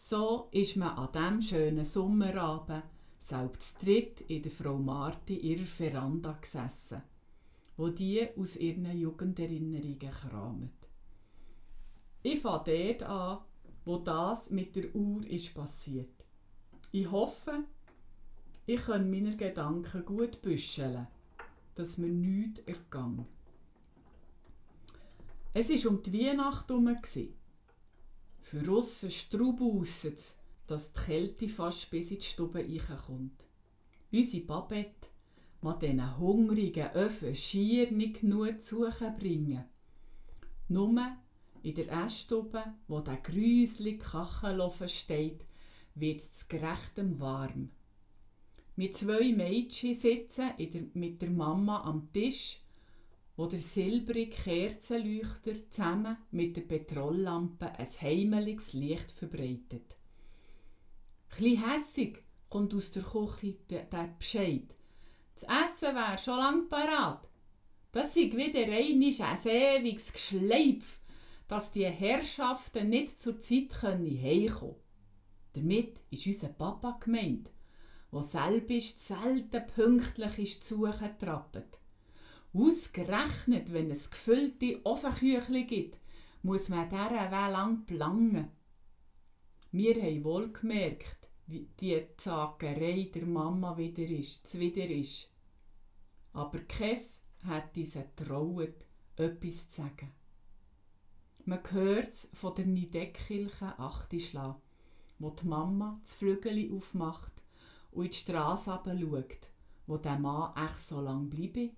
So 0.00 0.46
ist 0.52 0.76
man 0.76 0.96
an 0.96 1.08
diesem 1.12 1.42
schönen 1.42 1.84
Sommerabend 1.84 2.84
selbst 3.18 3.82
dritt 3.82 4.20
in 4.28 4.44
der 4.44 4.52
Frau 4.52 4.78
Marti 4.78 5.36
ihrer 5.36 5.64
Veranda 5.64 6.38
gesessen, 6.40 7.02
wo 7.76 7.88
die 7.88 8.28
aus 8.36 8.54
ihren 8.54 8.96
Jugenderinnerungen 8.96 9.98
kramt. 9.98 10.86
Ich 12.22 12.38
fange 12.38 12.62
dort 12.64 13.02
an, 13.02 13.38
wo 13.84 13.98
das 13.98 14.50
mit 14.50 14.76
der 14.76 14.94
Uhr 14.94 15.26
ist 15.26 15.52
passiert. 15.52 16.24
Ich 16.92 17.10
hoffe, 17.10 17.64
ich 18.66 18.80
kann 18.80 19.10
meine 19.10 19.36
Gedanken 19.36 20.04
gut 20.04 20.40
büscheln, 20.40 21.08
dass 21.74 21.98
mir 21.98 22.06
nichts 22.06 22.60
ergang. 22.66 23.26
Es 25.52 25.70
war 25.70 25.90
um 25.90 26.00
die 26.00 26.24
Weihnacht 26.24 26.70
herum. 26.70 26.96
Für 28.48 28.72
aussen 28.72 29.10
straubausset 29.10 30.18
dass 30.66 30.94
die 30.94 31.00
Kälte 31.00 31.48
fast 31.48 31.90
bis 31.90 32.10
in 32.10 32.18
die 32.18 32.24
Stube 32.24 32.60
reinkommt. 32.60 33.44
Unsere 34.10 34.42
Babette 34.42 35.08
mag 35.60 35.80
diesen 35.80 36.18
hungrigen 36.18 36.90
Öfen 36.94 37.34
schier 37.34 37.90
nicht 37.90 38.22
genug 38.22 38.62
suchen 38.62 39.16
bringen. 39.18 39.64
Nur 40.68 41.16
in 41.62 41.74
der 41.74 42.04
Essstube, 42.04 42.62
wo 42.86 43.00
der 43.00 43.16
grüslige 43.16 43.98
Kachelofen 43.98 44.88
steht, 44.88 45.44
wird 45.94 46.20
es 46.20 46.48
gerechtem 46.48 47.20
warm. 47.20 47.70
Wir 48.76 48.92
zwei 48.92 49.30
Mädchen 49.30 49.94
sitzen 49.94 50.52
der, 50.58 50.84
mit 50.94 51.20
der 51.20 51.30
Mama 51.30 51.82
am 51.82 52.10
Tisch, 52.14 52.60
wo 53.38 53.46
der 53.46 53.60
silbrige 53.60 54.34
Kerzenleuchter 54.34 55.70
zusammen 55.70 56.16
mit 56.32 56.56
der 56.56 56.62
Petrollampe 56.62 57.70
ein 57.70 57.86
heimeliges 58.00 58.72
Licht 58.72 59.12
verbreitet. 59.12 59.96
Chli 61.30 61.56
hässig 61.56 62.18
kommt 62.50 62.74
aus 62.74 62.90
der 62.90 63.04
Küche 63.04 63.54
der, 63.70 63.84
der 63.84 64.14
Bescheid. 64.18 64.74
Das 65.34 65.44
Essen 65.44 65.94
wäre 65.94 66.18
schon 66.18 66.36
lang 66.36 66.68
parat. 66.68 67.28
Das 67.92 68.16
ist 68.16 68.36
wieder 68.36 68.64
einisch 68.72 69.20
ein 69.20 69.38
ewiges 69.46 70.12
Geschleipf, 70.12 70.98
dass 71.46 71.70
die 71.70 71.86
Herrschaften 71.86 72.88
nicht 72.88 73.22
zur 73.22 73.38
Zeit 73.38 73.70
können. 73.70 74.74
Damit 75.52 76.00
ist 76.10 76.26
unser 76.26 76.48
Papa 76.48 76.98
gemeint 77.00 77.50
wo 78.10 78.20
selbst 78.20 79.06
selten 79.06 79.66
pünktlich 79.66 80.38
ist 80.38 80.64
zu 80.64 80.76
suchen 80.76 81.18
trappet. 81.18 81.78
Ausgerechnet, 82.52 83.72
wenn 83.72 83.90
es 83.90 84.10
gefüllte 84.10 84.80
Ofenküchli 84.84 85.64
gibt, 85.64 85.98
muss 86.42 86.68
man 86.68 86.88
dieser 86.88 87.30
Weg 87.30 87.50
lang 87.50 87.84
plangen. 87.84 88.50
Wir 89.70 89.94
haben 90.02 90.24
wohl 90.24 90.52
gemerkt, 90.52 91.28
wie 91.46 91.68
die 91.80 92.06
Zagerei 92.16 93.10
der 93.14 93.26
Mama 93.26 93.76
wieder 93.76 94.04
ist, 94.04 94.46
zuwider 94.46 94.88
ist. 94.88 95.30
Aber 96.32 96.60
Kess 96.60 97.22
hat 97.44 97.74
diese 97.76 98.14
trauet, 98.16 98.86
etwas 99.16 99.68
zu 99.68 99.82
sagen. 99.82 100.12
Man 101.44 101.60
hört 101.70 102.12
es 102.12 102.28
von 102.34 102.54
der 102.54 102.66
Nideckilche 102.66 103.78
Achtischla, 103.78 104.60
wo 105.18 105.30
die 105.30 105.46
Mama 105.46 105.98
das 106.02 106.14
Flügel 106.14 106.70
aufmacht 106.74 107.32
und 107.90 108.04
in 108.04 108.10
die 108.10 108.16
Straße 108.16 108.80
schaut, 108.84 109.50
wo 109.86 109.96
der 109.96 110.18
Mann 110.18 110.54
echt 110.56 110.80
so 110.80 111.00
lang 111.00 111.28
bleibe. 111.28 111.70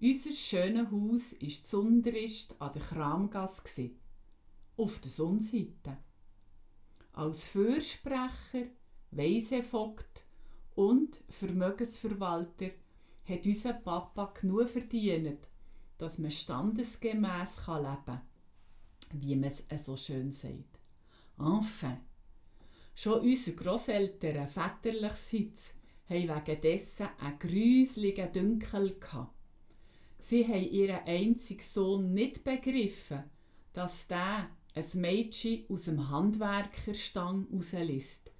Unser 0.00 0.30
schönes 0.30 0.90
Haus 0.90 1.34
war 1.40 1.64
zunderst 1.64 2.54
an 2.60 2.72
der 2.72 2.82
Kramgasse, 2.82 3.90
auf 4.76 5.00
der 5.00 5.10
Sonnenseite. 5.10 5.98
Als 7.12 7.46
Fürsprecher, 7.48 8.68
Weisevogt 9.10 10.24
und 10.76 11.22
Vermögensverwalter 11.28 12.70
hat 13.24 13.46
unser 13.46 13.72
Papa 13.72 14.32
genug 14.40 14.68
verdient, 14.68 15.40
dass 15.98 16.18
man 16.18 16.30
standesgemäß 16.30 17.66
leben 17.66 17.96
kann, 18.06 18.20
wie 19.14 19.34
man 19.34 19.50
es 19.50 19.84
so 19.84 19.96
schön 19.96 20.30
sagt. 20.30 20.78
Enfin, 21.38 21.98
Schon 22.98 23.20
unsere 23.20 23.54
Grosseltern 23.56 24.48
väterlichseits 24.48 25.74
haben 26.08 26.28
wegen 26.28 26.60
dessen 26.60 27.08
einen 27.20 27.38
gruseligen 27.38 28.32
Dünkel 28.32 28.98
gehabt. 28.98 29.37
Sie 30.18 30.46
haben 30.46 30.70
ihren 30.70 31.04
einzigen 31.06 31.62
Sohn 31.62 32.12
nicht 32.12 32.44
begriffen, 32.44 33.24
dass 33.72 34.06
der 34.08 34.50
ein 34.74 35.00
Mädchen 35.00 35.64
aus 35.68 35.84
dem 35.84 36.10
Handwerkerstang 36.10 37.46
rauslässt. 37.52 38.30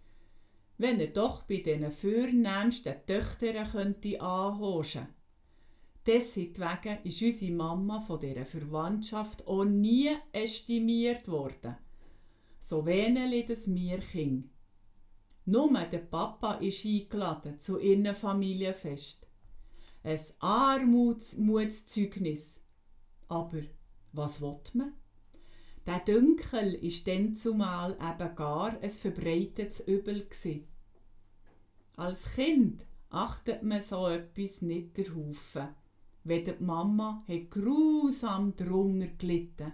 Wenn 0.77 1.01
er 1.01 1.09
doch 1.09 1.43
bei 1.43 1.59
den 1.59 1.91
vornehmsten 1.91 2.95
Töchtern 3.07 3.71
könnte 3.71 4.21
anhoschen. 4.21 5.09
Deswegen 6.07 6.99
ist 7.05 7.23
unsere 7.23 7.53
Mama 7.53 8.01
von 8.01 8.21
dieser 8.21 8.47
Verwandtschaft 8.47 9.47
auch 9.47 9.65
nie 9.65 10.11
estimiert 10.33 11.29
worden 11.29 11.77
so 12.69 12.85
wenig 12.85 13.47
das 13.47 13.67
mir 13.67 13.99
ging. 13.99 14.51
Nur 15.47 15.73
der 15.91 15.99
Papa 15.99 16.55
ist 16.55 16.85
eingeladen 16.85 17.59
zu 17.61 17.79
ihrem 17.79 18.15
Familienfest. 18.15 19.27
Ein 20.03 20.21
Armutszeugnis. 20.39 22.61
Aber 23.29 23.63
was 24.13 24.41
will 24.41 24.61
man? 24.75 24.95
Der 25.87 25.99
Dünkel 26.01 26.75
ist 26.75 27.07
dann 27.09 27.35
zumal 27.35 27.93
eben 27.93 28.37
gar 28.37 28.79
ein 28.81 28.91
verbreitetes 28.91 29.81
Übel 29.81 30.27
gewesen. 30.27 30.69
Als 31.97 32.35
Kind 32.35 32.85
achtet 33.11 33.63
man 33.63 33.83
so 33.83 34.09
etwas 34.09 34.63
nicht 34.63 34.97
der 34.99 35.15
Haufen. 35.15 35.69
Weder 36.25 36.53
die 36.53 36.65
Mama 36.65 37.25
hat 37.27 37.51
grusam 37.51 38.55
drunter 38.55 39.09
gelitten. 39.19 39.73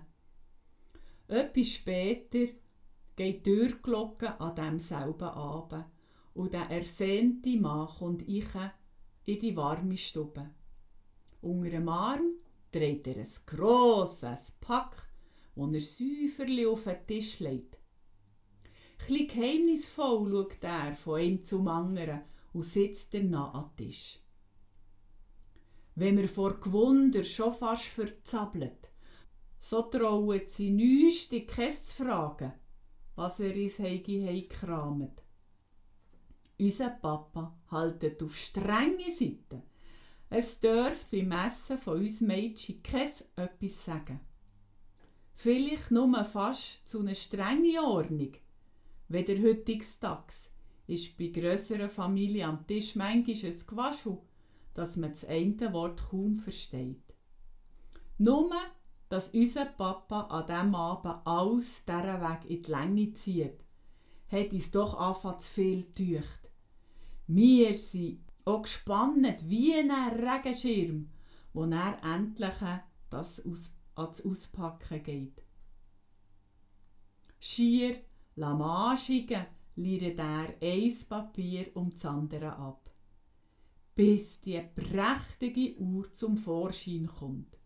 Etwas 1.27 1.69
später 1.69 2.47
geht 3.17 3.47
die 3.47 3.53
Türglocke 3.57 4.39
an 4.41 4.55
demselben 4.55 5.29
Abend 5.29 5.87
und 6.35 6.53
der 6.53 6.71
ersehnte 6.71 7.57
Mann 7.57 7.89
kommt 7.89 8.29
ich 8.29 8.47
in 9.27 9.39
die 9.39 9.57
warme 9.57 9.97
Stube. 9.97 10.51
Unter 11.41 11.71
dem 11.71 11.89
Arm 11.89 12.35
dreht 12.71 13.07
er 13.07 13.17
ein 13.17 13.29
grosses 13.47 14.53
Pack, 14.61 15.09
das 15.57 15.73
er 15.73 15.81
Säuferli 15.81 16.67
auf 16.67 16.85
den 16.85 17.07
Tisch 17.07 17.41
legt. 17.41 17.79
Ein 19.09 19.29
geheimnisvoll 19.29 20.31
schaut 20.31 20.65
er 20.65 20.95
von 20.95 21.21
einem 21.21 21.45
zum 21.45 21.69
anderen 21.69 22.23
und 22.53 22.65
sitzt 22.65 23.13
danach 23.15 23.55
an 23.55 23.71
den 23.79 23.87
Tisch. 23.87 24.19
Wenn 25.97 26.17
wir 26.17 26.29
vor 26.29 26.59
Gewunder 26.59 27.23
schon 27.23 27.53
fast 27.53 27.85
verzappelt, 27.85 28.91
so 29.61 29.83
trauen 29.83 30.43
sie 30.47 30.71
nüstig 30.71 31.51
zu 31.51 32.05
fragen, 32.05 32.53
was 33.15 33.41
er 33.41 33.55
ins 33.55 33.79
Heigi 33.79 34.23
heimkramet. 34.23 35.24
Unser 36.59 36.91
Papa 36.91 37.57
haltet 37.71 38.23
auf 38.23 38.37
strenge 38.37 39.11
Seite. 39.11 39.63
Es 40.31 40.61
dürft 40.61 41.11
beim 41.11 41.29
Messen 41.29 41.79
von 41.79 41.99
uns 41.99 42.21
Mädchen 42.21 42.83
kein 42.83 43.11
etwas 43.37 43.85
sagen. 43.85 44.21
Vielleicht 45.35 45.91
nur 45.91 46.25
fast 46.25 46.89
zu 46.89 47.01
einer 47.01 47.15
strengen 47.15 47.79
Ordnung. 47.81 48.33
Wie 49.09 49.25
der 49.25 49.43
heutige 49.43 49.85
Tags 50.01 50.51
ist 50.87 51.19
bei 51.19 51.29
grösseren 51.29 51.91
Familien 51.91 52.49
am 52.49 52.67
Tisch 52.67 52.95
manchmal 52.95 53.53
ein 53.53 53.67
Gewaschel, 53.67 54.19
dass 54.75 54.97
man 54.97 55.11
das 55.11 55.25
eine 55.25 55.73
Wort 55.73 56.03
kaum 56.11 56.35
versteht. 56.37 57.03
Nur, 58.19 58.51
dass 59.09 59.31
unser 59.31 59.67
Papa 59.67 60.23
an 60.23 60.47
diesem 60.47 60.75
Abend 60.75 61.27
alles 61.27 61.85
dieser 61.85 62.21
Weg 62.21 62.51
in 62.51 62.63
die 62.63 62.71
Länge 62.71 63.13
zieht, 63.13 63.61
hat 64.29 64.53
uns 64.53 64.71
doch 64.71 64.99
anfangs 64.99 65.47
zu 65.47 65.55
viel 65.55 65.83
getücht. 65.83 66.44
Wir 67.27 67.75
sind 67.75 68.21
auch 68.45 68.63
gespannt 68.63 69.49
wie 69.49 69.75
ein 69.75 69.91
Regenschirm, 69.91 71.09
wo 71.53 71.65
er 71.65 71.99
endlich 72.03 72.55
das 73.09 73.45
aus, 73.47 73.73
ans 73.95 74.21
Auspacken 74.25 75.03
geht. 75.03 75.43
Schier 77.41 78.01
Lamaschige 78.37 79.47
liert 79.77 80.19
er 80.19 80.55
ein 80.61 80.95
Papier 81.09 81.71
um 81.75 81.91
das 81.91 82.05
andere 82.05 82.57
ab, 82.57 82.91
bis 83.95 84.41
die 84.41 84.61
prächtige 84.75 85.79
Uhr 85.79 86.13
zum 86.13 86.37
Vorschein 86.37 87.07
kommt. 87.07 87.59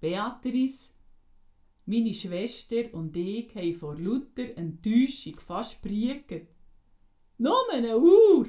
Beatrice, 0.00 0.90
meine 1.86 2.14
Schwester 2.14 2.92
und 2.92 3.16
ich 3.16 3.54
haben 3.54 3.74
vor 3.74 3.98
lauter 3.98 4.56
Enttäuschung 4.56 5.40
fast 5.40 5.80
prieket. 5.80 6.55
Nur 7.38 7.70
eine 7.70 7.98
Uhr! 7.98 8.46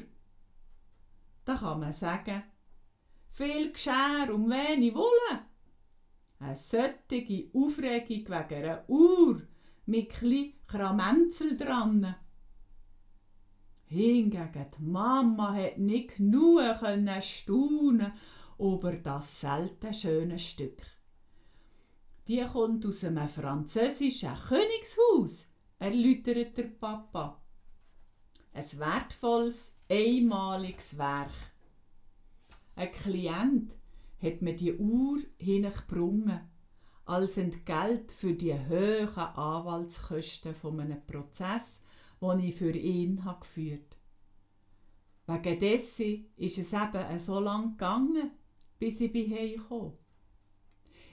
Da 1.44 1.56
kann 1.56 1.80
man 1.80 1.94
sagen, 1.94 2.44
viel 3.32 3.72
Geschirr 3.72 4.34
und 4.34 4.50
wenig 4.50 4.94
Wolle. 4.94 5.46
Eine 6.40 6.56
solche 6.56 7.50
Aufregung 7.54 8.08
wegen 8.10 8.54
einer 8.54 8.90
Uhr 8.90 9.42
mit 9.86 10.10
kleinen 10.10 10.54
Kramenzel 10.68 11.58
dran. 11.58 12.16
Hingegen 13.86 14.70
die 14.78 14.84
Mama 14.84 15.54
hat 15.54 15.78
nicht 15.78 16.18
genug 16.18 16.62
staunen 17.22 18.14
über 18.60 18.94
das 18.94 19.42
selten 19.42 19.94
schöne 19.94 20.40
Stück. 20.40 20.82
Die 22.28 22.44
kommt 22.44 22.86
aus 22.86 23.04
einem 23.06 23.30
französischen 23.30 24.36
Königshaus, 24.36 25.48
erläutert 25.80 26.58
der 26.58 26.64
Papa. 26.64 27.42
Ein 28.54 28.80
wertvolles, 28.80 29.74
einmaliges 29.90 30.98
Werk. 30.98 31.32
Ein 32.76 32.92
Klient 32.92 33.76
hat 34.22 34.42
mir 34.42 34.56
die 34.56 34.76
Uhr 34.76 35.20
hingebrungen, 35.38 36.42
als 37.06 37.38
Entgelt 37.38 38.12
für 38.12 38.34
die 38.34 38.54
hohen 38.54 39.18
Anwaltskosten 39.18 40.54
von 40.54 40.80
einem 40.80 41.06
Prozess, 41.06 41.82
den 42.22 42.40
ich 42.40 42.56
für 42.56 42.76
ihn 42.76 43.24
geführt 43.40 43.96
habe. 45.28 45.44
Wegen 45.44 45.60
dessen 45.60 46.26
ist 46.38 46.58
es 46.58 46.74
eben 46.74 47.20
so 47.20 47.40
lange 47.40 47.72
gegangen, 47.72 48.32
bis 48.80 49.02
ich 49.02 49.12
Hause 49.14 49.56
kam. 49.68 49.94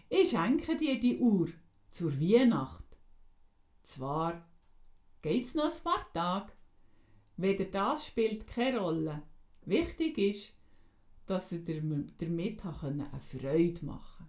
Ich 0.08 0.30
schenke 0.30 0.76
dir 0.76 1.00
die 1.00 1.18
Uhr 1.18 1.48
zur 1.90 2.12
Weihnacht. 2.20 2.84
Zwar 3.82 4.48
geht's 5.22 5.54
noch 5.54 5.64
ein 5.64 5.82
paar 5.82 6.12
Tage, 6.12 6.52
weder 7.36 7.64
das 7.64 8.06
spielt 8.06 8.46
keine 8.46 8.80
Rolle. 8.80 9.22
Wichtig 9.64 10.18
ist, 10.18 10.54
dass 11.26 11.50
sie 11.50 11.64
damit 11.64 12.22
eine 12.64 13.20
Freude 13.20 13.84
machen 13.84 14.26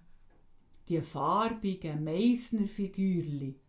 Die 0.88 1.02
farbigen 1.02 2.04
Meissner-Figürli, 2.04 3.60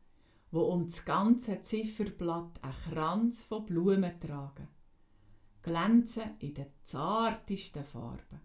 wo 0.51 0.61
um 0.63 0.87
das 0.87 1.05
ganze 1.05 1.61
Zifferblatt 1.63 2.63
einen 2.63 2.73
Kranz 2.73 3.45
von 3.45 3.67
Blumen 3.67 4.21
tragen, 4.21 4.69
glänzen 5.63 6.37
in 6.39 6.55
den 6.55 6.67
zartesten 6.85 7.85
Farben. 7.85 8.41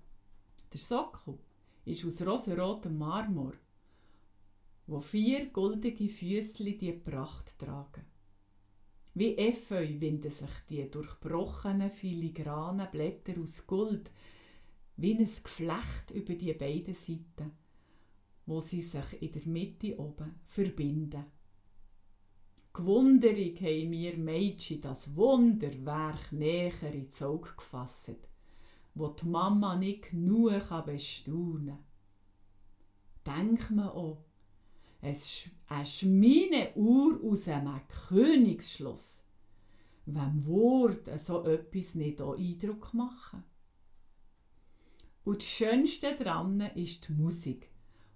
Der 0.73 0.79
Sockel 0.79 1.37
ist 1.85 2.05
aus 2.05 2.25
rosarotem 2.25 2.97
Marmor, 2.97 3.53
wo 4.87 4.99
vier 4.99 5.47
goldige 5.47 6.07
Füßli 6.07 6.77
die 6.77 6.93
Pracht 6.93 7.59
tragen. 7.59 8.10
Wie 9.13 9.37
Efeu 9.37 9.99
winden 9.99 10.31
sich 10.31 10.49
die 10.69 10.89
durchbrochenen 10.89 11.91
filigranen 11.91 12.89
Blätter 12.91 13.39
aus 13.41 13.67
Gold 13.67 14.11
wie 14.95 15.13
ein 15.13 15.25
Geflecht 15.25 16.11
über 16.13 16.33
die 16.35 16.53
beiden 16.53 16.93
Seiten, 16.93 17.51
wo 18.45 18.59
sie 18.59 18.81
sich 18.81 19.21
in 19.21 19.31
der 19.31 19.47
Mitte 19.47 19.99
oben 19.99 20.39
verbinden. 20.45 21.25
Gewunderig 22.73 23.59
haben 23.61 23.89
mir 23.89 24.15
Mädchen 24.15 24.79
das 24.79 25.13
Wunderwerk 25.15 26.31
näher 26.31 26.93
ins 26.93 27.21
Auge 27.21 27.49
gefasst 27.57 28.11
wo 28.93 29.07
die 29.07 29.27
Mama 29.27 29.75
nicht 29.75 30.11
genug 30.11 30.69
bestaunen 30.85 31.77
kann. 33.23 33.45
Denk 33.47 33.71
mir 33.71 33.93
auch, 33.93 34.25
es 35.01 35.49
ist 35.81 36.03
meine 36.03 36.73
Uhr 36.75 37.19
aus 37.23 37.47
einem 37.47 37.81
Königsschloss. 38.07 39.23
Wem 40.05 40.45
würde 40.45 41.17
so 41.17 41.43
etwas 41.45 41.95
nicht 41.95 42.21
auch 42.21 42.37
Eindruck 42.37 42.93
machen? 42.93 43.43
Und 45.23 45.37
das 45.37 45.47
Schönste 45.47 46.15
daran 46.15 46.61
ist 46.75 47.07
die 47.07 47.13
Musik, 47.13 47.71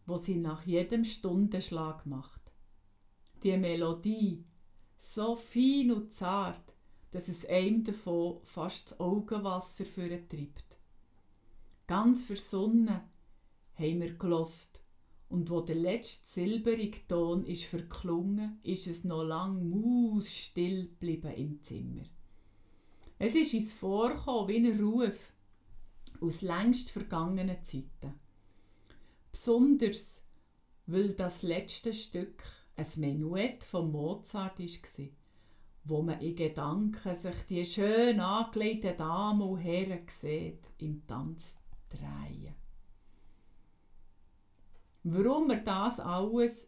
wo 0.05 0.17
sie 0.17 0.37
nach 0.37 0.65
jedem 0.65 1.05
Stundenschlag 1.05 2.05
macht. 2.05 2.41
Die 3.43 3.57
Melodie, 3.57 4.43
so 4.97 5.35
fein 5.35 5.91
und 5.91 6.13
zart, 6.13 6.73
dass 7.11 7.27
es 7.27 7.45
einem 7.45 7.83
davon 7.83 8.39
fast 8.43 8.91
das 8.91 8.99
Augenwasser 8.99 9.85
treibt. 9.85 10.77
Ganz 11.87 12.25
versonnen 12.25 13.01
haben 13.75 14.01
wir 14.01 14.13
gelost 14.15 14.84
und 15.29 15.49
wo 15.49 15.61
der 15.61 15.75
letzte 15.75 16.27
silberige 16.29 17.07
Ton 17.07 17.45
ist 17.45 17.65
verklungen, 17.65 18.59
ist 18.63 18.87
es 18.87 19.03
noch 19.03 19.23
lang 19.23 19.69
mausstill 19.69 20.87
geblieben 20.87 21.33
im 21.33 21.63
Zimmer. 21.63 22.03
Es 23.17 23.35
ist 23.35 23.53
uns 23.53 23.73
vorgekommen 23.73 24.49
wie 24.49 24.57
ein 24.57 24.79
Ruf 24.79 25.33
aus 26.21 26.41
längst 26.41 26.91
vergangenen 26.91 27.63
Zeiten. 27.63 28.13
Besonders, 29.31 30.23
weil 30.85 31.13
das 31.13 31.43
letzte 31.43 31.93
Stück 31.93 32.43
ein 32.77 32.87
Menuett 32.97 33.63
von 33.63 33.91
Mozart 33.91 34.59
war 34.59 35.07
wo 35.87 36.01
man 36.01 36.19
in 36.19 36.35
Gedanken 36.35 37.15
sich 37.15 37.35
die 37.47 37.63
schön 37.63 38.19
angelegten 38.19 38.97
Damen 38.97 39.41
und 39.41 39.59
Herren 39.59 40.07
sieht 40.07 40.59
im 40.79 41.05
Tanz 41.05 41.59
drehen. 41.89 42.55
Warum 45.07 45.45
mir 45.45 45.61
das 45.61 45.99
alles 45.99 46.67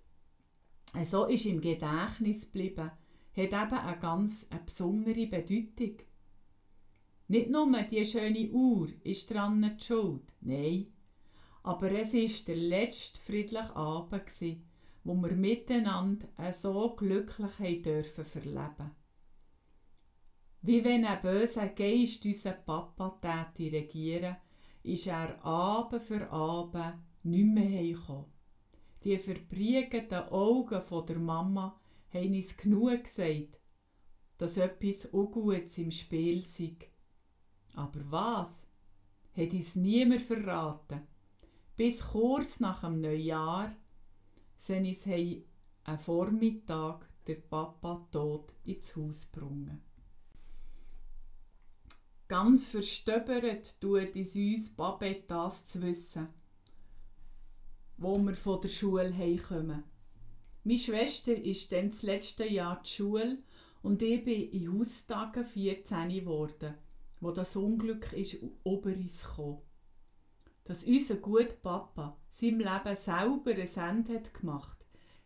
so 1.03 1.25
ist 1.25 1.47
im 1.47 1.59
Gedächtnis 1.59 2.45
geblieben, 2.45 2.91
hat 3.35 3.37
eben 3.37 3.53
eine 3.53 3.99
ganz 3.99 4.45
eine 4.51 4.59
besondere 4.59 5.25
Bedeutung. 5.25 5.97
Nicht 7.29 7.49
nur 7.49 7.81
die 7.81 8.05
schöne 8.05 8.51
Uhr 8.51 8.89
ist 9.03 9.31
daran 9.31 9.63
die 9.63 9.83
Schuld, 9.83 10.35
nein, 10.41 10.93
aber 11.63 11.91
es 11.91 12.13
war 12.13 12.45
der 12.45 12.55
letzte 12.55 13.19
friedliche 13.19 13.75
Abend, 13.75 14.31
wo 15.03 15.15
wir 15.15 15.31
miteinander 15.31 16.27
so 16.53 16.95
glücklich 16.95 17.57
haben 17.57 17.81
dürfen 17.81 18.23
verleben. 18.23 18.91
Wie 20.61 20.85
wenn 20.85 21.05
ein 21.05 21.21
böser 21.23 21.69
Geist 21.69 22.23
unseren 22.23 22.63
Papa 22.63 23.19
täte 23.19 23.75
regieren, 23.75 24.37
ist 24.83 25.07
er 25.07 25.43
Abend 25.43 26.03
für 26.03 26.29
Abend 26.29 27.06
nicht 27.27 27.53
mehr 27.53 27.69
heimgekommen. 27.69 28.25
Die 29.03 29.17
verbriegten 29.17 30.29
Augen 30.29 30.81
von 30.81 31.05
der 31.05 31.19
Mama 31.19 31.79
haben 32.13 32.33
uns 32.33 32.57
genug 32.57 33.03
gesagt, 33.03 33.59
dass 34.37 34.57
etwas 34.57 35.11
Ungutes 35.13 35.77
im 35.77 35.91
Spiel 35.91 36.43
sei. 36.43 36.77
Aber 37.75 38.01
was? 38.09 38.65
Hat 39.35 39.53
uns 39.53 39.75
niemand 39.75 40.21
verraten. 40.21 41.07
Bis 41.75 42.07
kurz 42.07 42.59
nach 42.59 42.81
dem 42.81 43.01
Neujahr 43.01 43.75
sind 44.57 44.87
uns 44.87 45.05
einen 45.05 45.43
Vormittag 45.99 47.07
der 47.27 47.35
Papa 47.35 48.07
tot 48.11 48.53
ins 48.63 48.95
Haus 48.95 49.31
gebracht. 49.31 49.79
Ganz 52.27 52.67
verstöbert 52.67 53.79
tut 53.79 54.15
es 54.15 54.35
uns 54.35 54.75
Babette 54.75 55.23
das 55.27 55.65
zu 55.65 55.81
wissen, 55.81 56.27
wo 57.97 58.17
wir 58.19 58.35
von 58.35 58.61
der 58.61 58.69
Schule 58.69 59.15
heimkommen. 59.15 59.83
Meine 60.63 60.77
Schwester 60.77 61.33
ist 61.33 61.71
dann 61.71 61.89
das 61.89 62.03
letzte 62.03 62.45
Jahr 62.45 62.81
die 62.83 62.89
Schule 62.89 63.39
und 63.81 64.01
ich 64.01 64.23
bin 64.23 64.51
in 64.51 64.77
Haustagen 64.77 65.45
14 65.45 66.09
geworden, 66.09 66.75
wo 67.19 67.31
das 67.31 67.55
Unglück 67.55 68.13
ist 68.13 68.33
über 68.33 68.89
uns 68.89 69.23
kam. 69.35 69.59
Dass 70.65 70.83
unser 70.83 71.15
guter 71.15 71.53
Papa 71.53 72.17
seinem 72.29 72.59
Leben 72.59 72.95
selber 72.95 73.51
ein 73.51 73.97
Ende 73.97 74.13
hat 74.15 74.33
gemacht, 74.33 74.77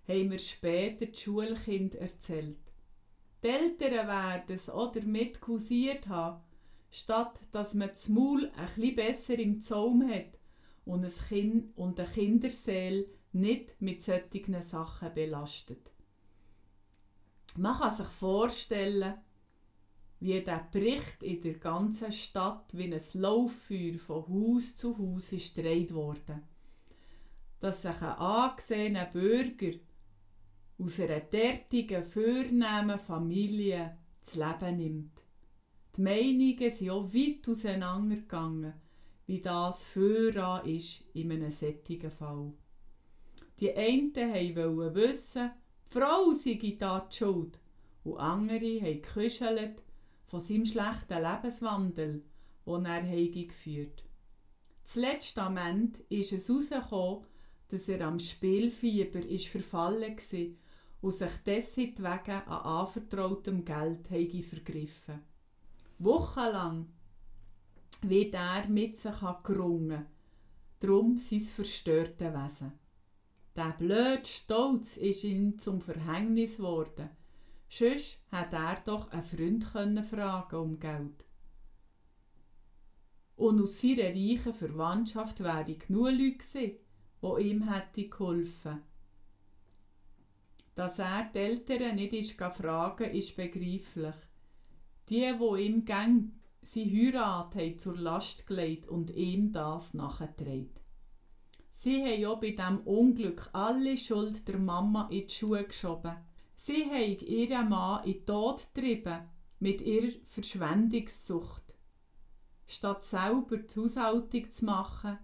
haben 0.08 0.32
wir 0.32 0.38
später 0.38 1.08
die 1.08 1.18
Schulkind 1.18 1.96
erzählt. 1.96 2.60
Die 3.44 3.48
Eltern 3.48 4.08
werden 4.08 4.56
es 4.56 4.70
auch 4.70 4.92
damit 4.92 5.42
kusiert 5.42 6.08
haben, 6.08 6.44
statt 6.92 7.40
dass 7.52 7.74
man 7.74 7.90
das 7.90 8.08
Maul 8.08 8.52
ein 8.56 8.68
bisschen 8.68 8.96
besser 8.96 9.40
im 9.40 9.62
Zaum 9.62 10.08
hat 10.08 10.38
und, 10.86 11.06
ein 11.06 11.12
kind 11.30 11.78
und 11.78 12.00
eine 12.00 12.10
Kinderseele 12.10 13.08
nicht 13.34 13.82
mit 13.82 14.02
solchen 14.02 14.62
Sachen 14.62 15.14
belastet. 15.14 15.92
Man 17.58 17.78
kann 17.78 17.96
sich 17.96 18.08
vorstellen, 18.08 19.16
wie 20.20 20.42
der 20.42 20.68
Bericht 20.72 21.24
in 21.24 21.42
der 21.42 21.56
ganzen 21.56 22.12
Stadt 22.12 22.78
wie 22.78 22.94
ein 22.94 23.02
Lauffeuer 23.14 23.98
von 23.98 24.28
Haus 24.28 24.76
zu 24.76 24.98
Haus 24.98 25.32
ist 25.32 25.56
gedreht 25.56 25.94
worden. 25.94 26.44
Dass 27.60 27.82
sich 27.82 28.02
ein 28.02 28.18
angesehener 28.18 29.06
Bürger 29.06 29.74
aus 30.78 31.00
einer 31.00 31.20
derartigen, 31.20 32.04
vornehmen 32.04 33.00
Familie 33.00 33.98
das 34.24 34.36
Leben 34.36 34.78
nimmt. 34.78 35.22
Die 35.96 36.02
Meinungen 36.02 36.70
sind 36.70 36.90
auch 36.90 37.14
weit 37.14 37.50
auseinandergegangen, 37.50 38.74
wie 39.28 39.42
das 39.42 39.84
Führer 39.84 40.64
ist 40.66 41.04
in 41.14 41.32
einem 41.32 41.52
solchen 41.52 42.12
Fall. 42.12 42.54
Die 43.60 43.74
einen 43.74 44.16
wollten 44.16 44.96
wissen, 44.96 45.52
die 45.86 46.00
Frau 46.00 46.34
sei 46.34 46.76
da 46.80 47.08
die 47.12 47.16
Schuld, 47.16 47.60
und 48.04 48.18
andere 48.18 48.82
haben 48.82 49.02
geküschelt, 49.02 49.84
von 50.28 50.40
seinem 50.40 50.66
schlechten 50.66 51.22
Lebenswandel, 51.22 52.24
den 52.66 52.86
er 52.86 53.28
geführt 53.28 54.04
Zuletzt 54.84 55.38
am 55.40 55.58
Ende 55.58 56.00
ist 56.10 56.34
es 56.34 56.50
herausgekommen, 56.50 57.26
dass 57.70 57.88
er 57.88 58.02
am 58.02 58.20
Spielfieber 58.20 59.20
ist 59.20 59.48
verfallen 59.48 60.18
war 60.18 60.48
und 61.02 61.14
sich 61.14 61.32
deswegen 61.46 62.04
an 62.04 62.48
anvertrautem 62.48 63.64
Geld 63.64 64.08
vergriffen 64.08 65.22
Wochenlang 66.00 66.88
wird 68.02 68.34
er 68.34 68.68
mit 68.68 68.98
sich 68.98 69.20
gerungen, 69.44 70.06
drum 70.80 71.18
sein 71.18 71.40
verstörte 71.40 72.34
Wesen. 72.34 72.74
Der 73.56 73.76
blöde 73.78 74.26
Stolz 74.26 74.98
ist 74.98 75.24
ihm 75.24 75.60
zum 75.60 75.82
Verhängnis 75.82 76.58
geworden, 76.58 77.10
Sonst 77.74 78.20
hätte 78.30 78.58
er 78.58 78.82
doch 78.84 79.10
einen 79.12 79.24
Freund 79.24 79.72
können 79.72 80.04
fragen 80.04 80.56
um 80.58 80.80
Geld. 80.80 81.24
Und 83.38 83.62
aus 83.62 83.80
seiner 83.80 84.10
reichen 84.10 84.54
Verwandtschaft 84.54 85.40
wäre 85.40 85.76
genug 85.76 86.10
Leute 86.12 86.38
gewesen, 86.38 86.78
die 87.22 87.50
ihm 87.50 87.72
hätte 87.72 88.10
geholfen. 88.10 88.82
Dass 90.76 91.00
er 91.00 91.30
die 91.34 91.40
Eltern 91.40 91.96
nicht 91.96 92.12
ist 92.12 92.34
fragen, 92.34 93.12
ist 93.12 93.38
begreiflich. 93.38 94.16
Die, 95.08 95.34
wo 95.40 95.56
ihm 95.56 95.86
gang 95.86 96.34
sie 96.62 96.86
Heirat 96.86 97.56
haben 97.56 97.80
zur 97.80 97.98
Last 97.98 98.48
gelegt 98.48 98.88
und 98.88 99.12
ihm 99.12 99.52
das 99.52 99.94
nachgetragen. 99.94 100.70
Sie 101.70 102.04
haben 102.04 102.26
auch 102.26 102.40
bei 102.40 102.52
diesem 102.52 102.80
Unglück 102.82 103.50
alle 103.54 103.98
Schuld 103.98 104.48
der 104.48 104.60
Mama 104.60 105.08
in 105.10 105.28
die 105.28 105.34
Schuhe 105.34 105.64
geschoben. 105.64 106.16
Sie 106.56 106.86
haben 106.86 107.26
ihren 107.26 107.70
Mann 107.70 108.04
in 108.04 108.14
den 108.14 108.26
Tod 108.26 108.68
getrieben 108.74 109.22
mit 109.60 109.82
ihrer 109.82 110.12
Verschwendungssucht. 110.26 111.64
Statt 112.68 113.04
selber 113.04 113.58
die 113.58 113.80
Haushaltung 113.80 114.52
zu 114.52 114.66
machen, 114.66 115.18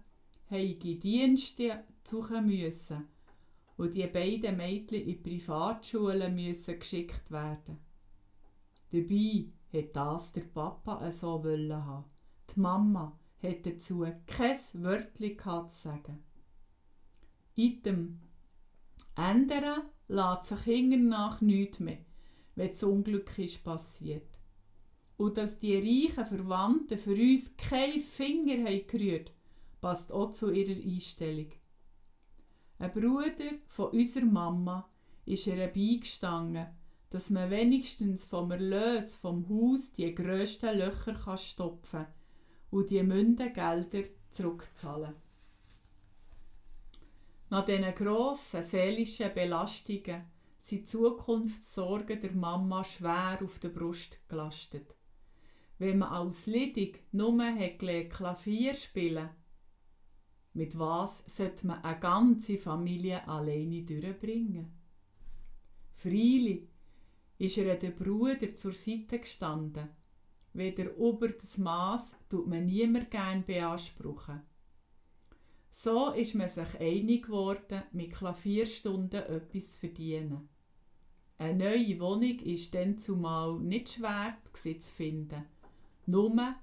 haben 0.50 0.78
die 0.78 0.98
Dienste 0.98 1.84
suchen 2.04 2.46
müssen 2.46 3.08
und 3.76 3.94
die 3.94 4.06
beiden 4.06 4.56
Mädchen 4.56 5.06
in 5.06 5.22
Privatschulen 5.22 6.34
müssen 6.34 6.78
geschickt 6.78 7.30
werden. 7.30 7.78
Dabei 8.90 9.46
hat 9.72 9.96
das 9.96 10.32
der 10.32 10.42
Papa 10.42 11.10
so 11.10 11.42
wollen 11.44 11.72
haben. 11.72 12.04
Die 12.54 12.60
Mama 12.60 13.18
hat 13.42 13.66
dazu 13.66 14.06
kein 14.26 14.56
Wörtchen 14.74 15.38
zu 15.38 15.66
sagen. 15.70 16.24
Item 17.54 18.20
ändern 19.16 19.82
lässt 20.08 20.44
sich 20.44 20.60
hinten 20.60 21.08
nach 21.08 21.40
nichts 21.40 21.80
mehr, 21.80 21.98
wenn 22.54 22.68
das 22.68 22.82
Unglück 22.82 23.38
ist 23.38 23.64
passiert. 23.64 24.38
Und 25.16 25.36
dass 25.36 25.58
die 25.58 25.76
reichen 25.76 26.26
Verwandten 26.26 26.98
für 26.98 27.14
uns 27.14 27.56
keinen 27.56 28.00
Finger 28.00 28.64
haben 28.64 28.86
gerührt, 28.86 29.32
passt 29.80 30.12
auch 30.12 30.32
zu 30.32 30.50
ihrer 30.50 30.80
Einstellung. 30.80 31.50
Ein 32.78 32.92
Bruder 32.92 33.58
von 33.66 33.90
unserer 33.90 34.24
Mama 34.24 34.88
ist 35.24 35.48
ihr 35.48 35.66
beigestanden, 35.66 36.68
dass 37.10 37.30
man 37.30 37.50
wenigstens 37.50 38.26
vom 38.26 38.50
Erlös 38.50 39.14
vom 39.14 39.48
Haus 39.48 39.92
die 39.92 40.14
grössten 40.14 40.78
Löcher 40.78 41.36
stopfen 41.36 42.04
kann 42.04 42.14
und 42.70 42.90
die 42.90 43.02
Mündengelder 43.02 44.04
zurückzahlen. 44.30 45.14
Nach 47.50 47.64
diesen 47.64 47.94
grossen 47.94 48.62
seelischen 48.62 49.32
Belastungen 49.34 50.26
sind 50.58 50.82
die 50.82 50.86
Zukunftssorgen 50.86 52.20
der 52.20 52.32
Mama 52.32 52.84
schwer 52.84 53.38
auf 53.42 53.58
der 53.58 53.70
Brust 53.70 54.18
gelastet. 54.28 54.94
Wenn 55.78 55.98
man 55.98 56.10
als 56.10 56.46
Ledig 56.46 57.04
nur 57.12 57.42
hat 57.42 57.78
Klavier 57.78 58.74
spielen 58.74 59.30
mit 60.58 60.76
was 60.76 61.22
sollte 61.26 61.68
man 61.68 61.84
eine 61.84 62.00
ganze 62.00 62.58
Familie 62.58 63.26
alleine 63.28 63.82
durchbringen? 63.82 64.72
Freilich 65.94 66.68
ist 67.38 67.58
er 67.58 67.76
der 67.76 67.90
Bruder 67.90 68.54
zur 68.56 68.72
Seite 68.72 69.18
gestanden. 69.18 69.88
Weder 70.52 70.94
über 70.96 71.28
das 71.28 71.58
Maß 71.58 72.16
tut 72.28 72.46
man 72.48 72.66
niemand 72.66 73.10
gern 73.10 73.44
beanspruchen. 73.44 74.42
So 75.70 76.10
ist 76.10 76.34
man 76.34 76.48
sich 76.48 76.80
einig 76.80 77.26
geworden, 77.26 77.82
mit 77.92 78.12
Klavierstunden 78.12 79.22
etwas 79.22 79.72
zu 79.72 79.80
verdienen. 79.80 80.48
Eine 81.36 81.70
neue 81.70 82.00
Wohnung 82.00 82.38
ist 82.40 82.74
dann 82.74 82.98
zumal 82.98 83.60
nicht 83.60 83.90
schwer 83.90 84.36
zu 84.52 84.74
finden. 84.92 85.44
Nur 86.06 86.56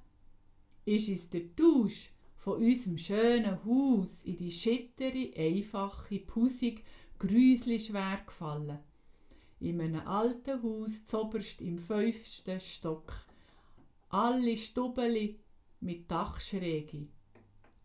ist 0.83 1.07
es 1.07 1.29
der 1.29 1.55
Tausch 1.55 2.09
von 2.35 2.61
unserem 2.61 2.97
schönen 2.97 3.63
Haus 3.63 4.21
in 4.23 4.35
die 4.37 4.51
schittere, 4.51 5.31
einfache, 5.37 6.19
pusig, 6.19 6.83
grüsli 7.17 7.79
schwer 7.79 8.19
gefallen. 8.25 8.79
In 9.59 9.81
einem 9.81 10.07
alten 10.07 10.61
Haus, 10.61 11.05
zoberst 11.05 11.61
im 11.61 11.77
fünften 11.77 12.59
Stock. 12.59 13.13
Alle 14.09 14.57
Stubeli 14.57 15.39
mit 15.79 16.09
Dachschräge 16.11 17.07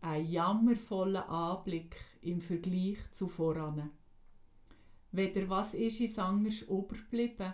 ein 0.01 0.25
jammervoller 0.25 1.29
Anblick 1.29 1.95
im 2.21 2.41
Vergleich 2.41 2.99
zu 3.13 3.27
voran. 3.27 3.91
Weder 5.11 5.47
was 5.49 5.73
ist 5.73 5.99
in 5.99 6.07
Sangers 6.07 6.63
übergeblieben, 6.63 7.53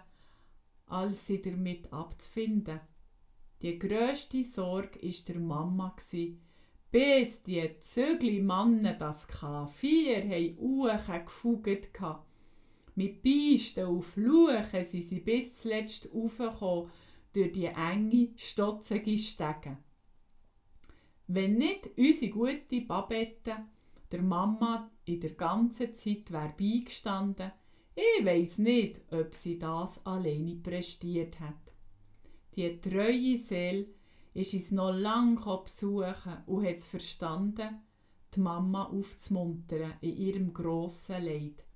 als 0.86 1.28
sie 1.28 1.42
damit 1.42 1.92
abzufinden. 1.92 2.80
Die 3.62 3.78
grösste 3.78 4.44
Sorge 4.44 5.02
war 5.02 5.26
der 5.28 5.40
Mama, 5.40 5.96
bis 6.92 7.44
die 7.44 7.80
Zögli 7.82 8.42
Mannen 8.42 8.96
das 8.98 9.28
K4 9.28 10.58
haben 11.08 11.26
gefugt 11.26 12.00
hatten. 12.00 12.27
Mit 12.98 13.22
Beisten 13.22 13.86
und 13.86 14.02
Fluchen 14.02 14.84
sind 14.84 15.04
sie 15.04 15.20
bis 15.20 15.56
zuletzt 15.56 16.10
aufgekommen 16.12 16.90
durch 17.32 17.52
die 17.52 17.68
enge, 17.68 18.30
stotzige 18.36 19.16
Stege. 19.20 19.78
Wenn 21.28 21.58
nicht 21.58 21.92
unsere 21.96 22.32
gute 22.32 22.82
Babette 22.82 23.56
der 24.12 24.24
Mama 24.24 24.90
in 25.06 25.20
der 25.20 25.34
ganzen 25.34 25.94
Zeit 25.94 26.32
wäre 26.32 26.56
beigestanden, 26.58 27.52
ich 27.94 28.26
weiss 28.26 28.58
nicht, 28.58 29.02
ob 29.12 29.36
sie 29.36 29.60
das 29.60 30.04
alleine 30.04 30.56
prestiert 30.56 31.40
hat. 31.40 31.72
Die 32.56 32.82
treue 32.82 33.38
Seele 33.38 33.90
ist 34.34 34.56
uns 34.56 34.72
noch 34.72 34.92
lange 34.92 35.40
besuchen 35.64 36.38
und 36.48 36.66
hat 36.66 36.78
es 36.78 36.88
verstanden, 36.88 37.78
die 38.34 38.40
Mama 38.40 38.86
aufzumuntern 38.86 39.94
in 40.02 40.18
ihrem 40.18 40.52
grossen 40.52 41.24
Leid. 41.24 41.67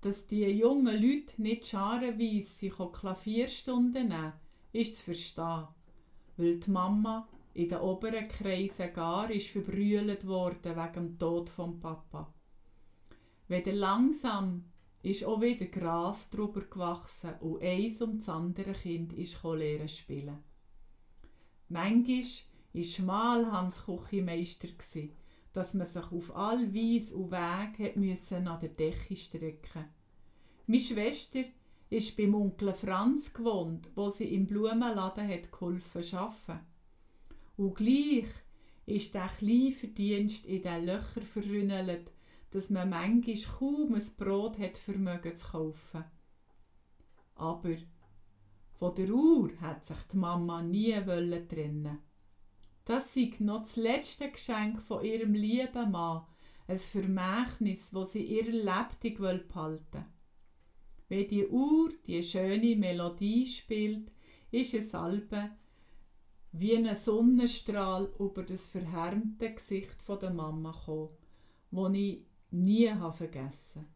Dass 0.00 0.26
die 0.26 0.46
jungen 0.46 1.00
Leute 1.00 1.42
nicht 1.42 1.66
scharenweise 1.66 2.70
Klavierstunden 2.70 4.08
nehmen, 4.08 4.32
ist 4.72 4.96
zu 4.96 5.04
verstehen, 5.04 5.68
weil 6.36 6.58
die 6.58 6.70
Mama 6.70 7.28
in 7.52 7.68
den 7.68 7.80
oberen 7.80 8.28
Kreisen 8.28 8.92
gar 8.92 9.30
ist 9.30 9.48
verbrüllt 9.48 10.26
worden 10.26 10.76
wegen 10.76 10.94
dem 10.94 11.18
Tod 11.18 11.50
vom 11.50 11.80
Papa. 11.80 12.32
Wieder 13.48 13.72
langsam 13.72 14.64
ist 15.02 15.24
auch 15.24 15.40
wieder 15.40 15.66
Gras 15.66 16.30
drüber 16.30 16.60
gewachsen 16.60 17.34
und 17.40 17.62
eins 17.62 18.00
um 18.00 18.18
das 18.18 18.28
andere 18.28 18.72
Kind 18.72 19.12
ist 19.12 19.42
lernen 19.42 19.88
spielen. 19.88 20.38
Manchmal 21.68 22.22
war 22.72 22.82
schmal 22.82 23.52
Hans 23.52 23.84
Küchenmeister, 23.84 24.68
dass 25.52 25.74
man 25.74 25.86
sich 25.86 26.12
auf 26.12 26.34
all 26.34 26.72
Weise 26.74 27.16
und 27.16 27.32
Wege 27.32 27.98
müssen 27.98 28.46
an 28.46 28.60
der 28.60 28.68
Decke 28.68 29.16
strecken 29.16 29.86
Meine 30.66 30.80
Schwester 30.80 31.44
ist 31.88 32.16
beim 32.16 32.34
Onkel 32.34 32.72
Franz 32.72 33.32
gewohnt, 33.32 33.90
wo 33.96 34.08
sie 34.10 34.32
im 34.32 34.46
Blumenladen 34.46 35.28
hat 35.28 35.50
geholfen 35.50 36.04
arbeiten. 36.16 36.66
Und 37.56 37.74
gleich 37.74 38.28
ist 38.86 39.14
der 39.14 39.28
kleine 39.28 39.72
Verdienst 39.72 40.46
in 40.46 40.62
den 40.62 40.86
Löcher 40.86 41.22
verrünnelt, 41.22 42.12
dass 42.50 42.70
man 42.70 42.90
manchmal 42.90 43.58
kaum 43.58 43.94
ein 43.94 44.16
Brot 44.16 44.58
hat 44.58 44.78
vermögen 44.78 45.36
zu 45.36 45.48
kaufen. 45.48 46.04
Aber 47.34 47.76
von 48.78 48.94
der 48.94 49.10
Uhr 49.10 49.50
hat 49.60 49.84
sich 49.84 49.98
die 50.12 50.16
Mama 50.16 50.62
nie 50.62 50.92
trennen 51.48 51.98
Das 52.84 53.14
sei 53.14 53.32
noch 53.38 53.62
das 53.62 53.76
letzte 53.76 54.30
Geschenk 54.30 54.80
von 54.82 55.04
ihrem 55.04 55.34
lieben 55.34 55.90
Mann, 55.90 56.22
ein 56.66 56.78
Vermächtnis, 56.78 57.92
wo 57.94 58.04
sie 58.04 58.24
ihr 58.24 58.44
lebendig 58.44 59.18
behalten 59.18 60.04
Wenn 61.08 61.28
die 61.28 61.46
Uhr 61.46 61.90
die 62.06 62.22
schöne 62.22 62.76
Melodie 62.76 63.46
spielt, 63.46 64.10
ist 64.50 64.74
es 64.74 64.94
Albe 64.94 65.50
wie 66.52 66.76
ein 66.76 66.94
Sonnenstrahl 66.94 68.12
über 68.18 68.42
das 68.42 68.66
verhärmte 68.66 69.54
Gesicht 69.54 70.04
der 70.08 70.30
Mama 70.30 70.72
gekommen, 70.72 71.10
wo 71.70 71.88
ich 71.88 72.24
nie 72.50 72.92
vergessen. 73.12 73.86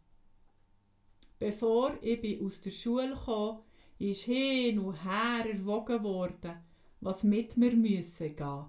Bevor 1.39 1.99
ich 2.01 2.41
aus 2.41 2.61
der 2.61 2.71
Schule 2.71 3.19
kam, 3.25 3.63
ist 3.99 4.23
hin 4.23 4.79
und 4.79 5.05
her 5.05 5.47
erwogen 5.51 6.03
worden, 6.05 6.63
was 7.01 7.25
mit 7.25 7.57
mir 7.57 7.75
müsse 7.75 8.31
gehen. 8.31 8.67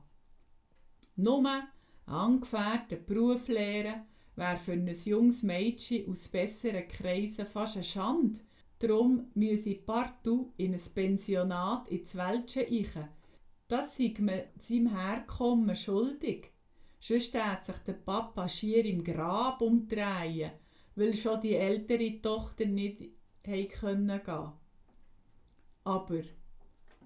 Nur 1.17 1.63
angefährten 2.05 3.05
Beruf 3.05 3.47
lehren 3.47 4.03
wäre 4.35 4.57
für 4.57 4.73
ein 4.73 4.87
junges 4.87 5.43
Mädchen 5.43 6.09
aus 6.09 6.27
besseren 6.27 6.87
Kreisen 6.87 7.45
fast 7.45 7.75
eine 7.75 7.83
Schande. 7.83 8.39
Darum 8.79 9.27
müsse 9.33 9.69
ich 9.69 9.85
partout 9.85 10.51
in 10.57 10.73
ein 10.73 10.81
Pensionat 10.93 11.87
ins 11.87 12.15
Weltsche 12.15 12.67
eichen, 12.67 13.07
das 13.69 13.95
sei 13.95 14.13
man 14.19 14.41
seinem 14.59 14.95
Herkommen 14.95 15.75
schuldig. 15.75 16.51
Sonst 16.99 17.33
hat 17.35 17.63
sich 17.63 17.77
der 17.77 17.93
Papa 17.93 18.49
schier 18.49 18.83
im 18.83 19.03
Grab 19.03 19.61
umdrehen, 19.61 20.51
weil 20.95 21.13
schon 21.13 21.39
die 21.39 21.55
ältere 21.55 22.21
Tochter 22.21 22.65
nicht 22.65 23.03
gehen 23.41 23.69
können 23.69 24.21
Aber 25.83 26.21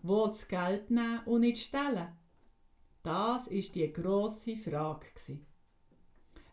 wo 0.01 0.27
das 0.27 0.47
Geld 0.47 0.89
nehmen 0.89 1.21
und 1.25 1.41
nicht 1.41 1.59
stellen? 1.59 2.18
Das 3.03 3.47
ist 3.47 3.75
die 3.75 3.91
grosse 3.91 4.57
Frage. 4.57 5.07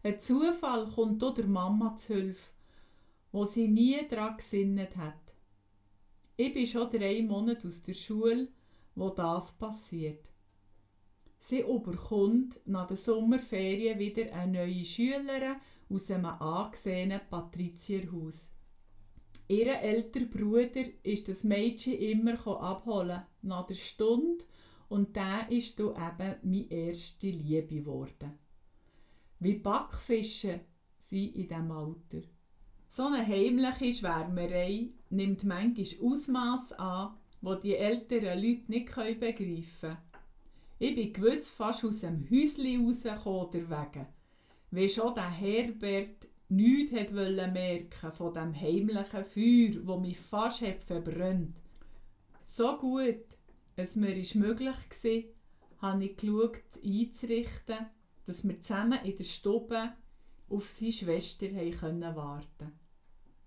Ein 0.03 0.21
Zufall 0.21 0.91
kommt 0.93 1.23
auch 1.25 1.35
der 1.35 1.47
Mama 1.47 1.97
zu 1.97 2.15
Hilfe, 2.15 2.51
wo 3.33 3.45
sie 3.45 3.69
nie 3.69 4.07
daran 4.09 4.37
gesinnet 4.37 4.97
hat. 4.97 5.15
Ich 6.37 6.53
bin 6.53 6.67
schon 6.67 6.91
drei 6.91 7.23
Monate 7.23 7.67
aus 7.67 7.83
der 7.83 7.95
Schule 7.95 8.49
wo 8.97 9.11
das 9.11 9.53
passiert. 9.53 10.31
Sie 11.39 11.61
überkommt 11.61 12.59
nach 12.65 12.89
der 12.89 12.97
Sommerferien 12.97 13.99
wieder 13.99 14.35
eine 14.35 14.65
neue 14.65 14.85
Schülerin 14.85 15.57
aus 15.89 16.11
einem 16.11 16.25
angesehenen 16.25 17.21
Patrizierhaus. 17.31 18.49
Ihr 19.49 19.81
älterer 19.81 20.25
Bruder 20.25 20.85
ist 21.05 21.29
das 21.29 21.45
Mädchen 21.45 21.99
immer 21.99 22.35
abholen 22.61 23.23
nach 23.43 23.67
der 23.67 23.75
Stunde 23.75 24.45
und 24.89 25.17
der 25.17 25.51
ist 25.51 25.79
du 25.79 25.91
eben 25.93 26.37
meine 26.43 26.71
erste 26.71 27.29
Liebe 27.29 27.77
geworden. 27.77 28.39
Wie 29.39 29.55
Backfische 29.55 30.61
sie 30.99 31.27
in 31.27 31.49
diesem 31.49 31.71
Alter. 31.71 32.23
So 32.89 33.07
eine 33.07 33.27
heimliche 33.27 33.93
Schwärmerei 33.93 34.89
nimmt 35.11 35.45
manchmal 35.45 36.11
Ausmaß 36.11 36.73
an, 36.75 37.15
wo 37.43 37.55
die 37.55 37.77
älteren 37.77 38.43
Leute 38.43 38.71
nicht 38.71 38.87
begreifen 38.87 39.35
können. 39.81 39.99
Ich 40.79 40.95
bin 40.95 41.13
gewiss 41.13 41.49
fast 41.49 41.85
aus 41.85 42.01
dem 42.01 42.29
Häuschen 42.31 42.87
rausgekommen, 42.87 43.71
wegen, 43.71 44.07
weil 44.71 44.89
schon 44.89 45.15
der 45.15 45.31
Herbert 45.31 46.29
nichts 46.49 46.93
hat 46.93 47.13
merken 47.13 48.13
von 48.13 48.35
dem 48.35 48.55
heimlichen 48.55 49.25
Feuer, 49.25 49.87
wo 49.87 49.99
mich 49.99 50.19
fast 50.19 50.63
hat 50.63 50.83
verbrannt. 50.83 51.57
So 52.45 52.77
gut, 52.77 53.26
es 53.77 53.95
mir 53.95 54.17
ist 54.17 54.35
möglich 54.35 54.67
war, 55.81 55.91
habe 55.91 56.05
ich 56.05 56.17
geschaut, 56.17 56.63
einzurichten, 56.83 57.87
dass 58.25 58.49
wir 58.49 58.61
zusammen 58.61 59.05
in 59.05 59.17
der 59.17 59.25
Stube 59.25 59.93
auf 60.49 60.69
seine 60.71 60.93
Schwester 60.93 61.47
warten 61.55 62.15
konnten. 62.15 62.73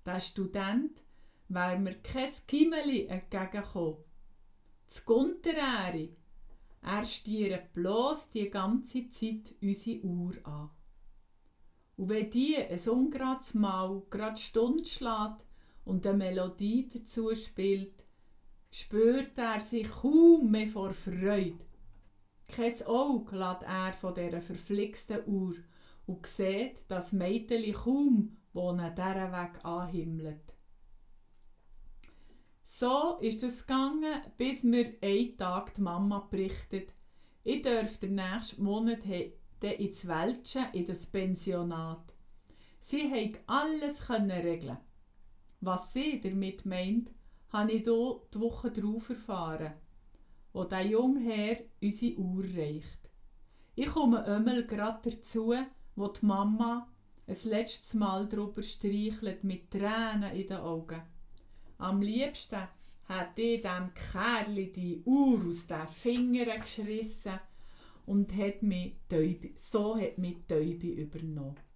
Der 0.05 0.19
Student 0.19 1.01
wäre 1.47 1.79
mir 1.79 1.95
kein 1.95 2.29
Kimmeli 2.47 3.07
entgegengekommen. 3.07 4.03
Das 4.87 5.05
Gunteräri, 5.05 6.15
er 6.81 7.05
stiert 7.05 7.73
bloß 7.73 8.29
die 8.31 8.49
ganze 8.49 9.09
Zeit 9.09 9.55
unsere 9.61 10.01
Uhr 10.01 10.33
an. 10.43 10.69
Und 11.97 12.09
wenn 12.09 12.29
die 12.29 12.55
ein 12.55 12.89
ungerades 12.89 13.55
Mal 13.55 14.01
gerade 14.09 14.37
Stunde 14.37 14.85
schlägt 14.85 15.45
und 15.85 16.05
eine 16.05 16.17
Melodie 16.17 16.87
dazu 16.87 17.35
spielt, 17.35 18.05
spürt 18.71 19.38
er 19.38 19.60
sich 19.60 19.89
kaum 19.89 20.51
mehr 20.51 20.67
vor 20.67 20.93
Freude. 20.93 21.65
Kein 22.47 22.86
Auge 22.86 23.36
lässt 23.36 23.63
er 23.63 23.93
von 23.93 24.15
dieser 24.15 24.41
verflixten 24.41 25.25
Uhr 25.25 25.55
und 26.08 26.25
sieht, 26.25 26.77
dass 26.88 27.13
Mädchen 27.13 27.73
kaum, 27.73 28.38
wo 28.53 28.71
er 28.71 28.89
diesen 28.91 29.32
Weg 29.32 29.63
anhimmelt. 29.63 30.53
So 32.63 33.17
ist 33.19 33.43
es 33.43 33.65
gegangen, 33.65 34.21
bis 34.38 34.63
mir 34.63 34.93
einen 35.01 35.38
Tag 35.38 35.73
die 35.73 35.82
Mama 35.82 36.27
berichtet, 36.29 36.93
ich 37.43 37.62
dürfte 37.62 38.08
den 38.08 38.15
nächsten 38.15 38.63
Monat 38.63 38.99
ins 39.05 40.08
Welschen 40.08 40.65
in 40.73 40.86
das 40.86 41.08
Pensionat. 41.08 42.13
Sie 42.79 43.10
konnte 43.10 43.39
alles 43.47 44.10
regeln. 44.10 44.77
Was 45.62 45.93
sie 45.93 46.21
damit 46.21 46.65
meint, 46.65 47.12
habe 47.49 47.71
ich 47.71 47.83
hier 47.83 48.21
die 48.33 48.39
Woche 48.39 48.71
darauf 48.71 49.09
erfahren, 49.09 49.73
wo 50.53 50.63
der 50.63 50.85
junge 50.85 51.21
Herr 51.21 51.57
unsere 51.81 52.17
Uhr 52.17 52.43
reicht. 52.43 53.09
Ich 53.75 53.88
komme 53.88 54.23
einmal 54.25 54.65
gerade 54.65 55.09
dazu, 55.09 55.53
wo 55.95 56.07
die 56.07 56.25
Mama 56.25 56.88
ein 57.27 57.38
letztes 57.45 57.93
Mal 57.93 58.27
darüber 58.27 58.62
streichelt 58.62 59.43
mit 59.43 59.71
Tränen 59.71 60.35
in 60.35 60.47
den 60.47 60.57
Augen. 60.57 61.01
Am 61.77 62.01
liebsten 62.01 62.67
hat 63.05 63.39
ich 63.39 63.62
dem 63.62 63.93
Kerli 63.93 64.71
die 64.71 65.01
Uhr 65.05 65.47
aus 65.47 65.65
den 65.65 65.88
Fingern 65.88 66.62
geschrissen 66.62 67.39
und 68.05 68.35
hat 68.35 68.63
mich 68.63 68.95
Täubi, 69.07 69.53
so 69.55 69.95
hat 69.95 70.17
mich 70.17 70.38
Täubi 70.47 70.93
übernommen. 70.93 71.68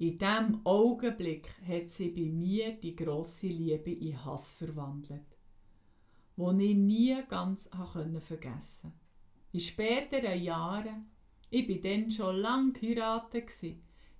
In 0.00 0.16
diesem 0.16 0.64
Augenblick 0.64 1.50
hat 1.68 1.90
sie 1.90 2.08
bei 2.08 2.22
mir 2.22 2.72
die 2.72 2.96
grosse 2.96 3.48
Liebe 3.48 3.90
in 3.90 4.24
Hass 4.24 4.54
verwandelt, 4.54 5.36
wo 6.36 6.52
ich 6.52 6.74
nie 6.74 7.22
ganz 7.28 7.68
vergessen 7.68 8.40
konnte. 8.40 8.92
In 9.52 9.60
späteren 9.60 10.40
Jahren, 10.40 11.10
ich 11.50 11.68
war 11.68 11.76
dann 11.76 12.10
schon 12.10 12.36
lange 12.36 12.72
geheiratet, 12.72 13.50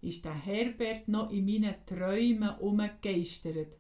ist 0.02 0.22
der 0.22 0.34
Herbert 0.34 1.08
noch 1.08 1.30
in 1.30 1.46
meinen 1.46 1.74
Träumen 1.86 2.58
umgegeistert, 2.58 3.78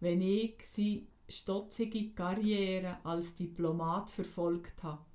wenn 0.00 0.20
ich 0.20 0.56
seine 0.66 1.06
stotzige 1.26 2.10
Karriere 2.10 2.98
als 3.02 3.34
Diplomat 3.34 4.10
verfolgt 4.10 4.82
habe. 4.82 5.06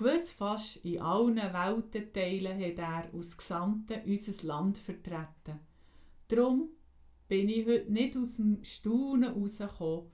Gewiss 0.00 0.30
fast 0.30 0.76
in 0.76 0.98
allen 1.02 1.36
Weltenteilen 1.36 2.58
hat 2.58 2.78
er 2.78 3.14
aus 3.14 3.36
Gesandten 3.36 4.00
unser 4.06 4.46
Land 4.46 4.78
vertreten. 4.78 5.60
Darum 6.26 6.70
bin 7.28 7.50
ich 7.50 7.66
heute 7.66 7.92
nicht 7.92 8.16
aus 8.16 8.36
dem 8.36 8.64
Staunen 8.64 9.34
rausgekommen, 9.34 10.10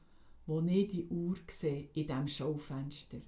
wo 0.46 0.60
ich 0.62 0.88
die 0.88 1.06
Uhr 1.06 1.36
sehe 1.48 1.88
in 1.94 2.04
diesem 2.04 2.26
Schaufenster. 2.26 3.18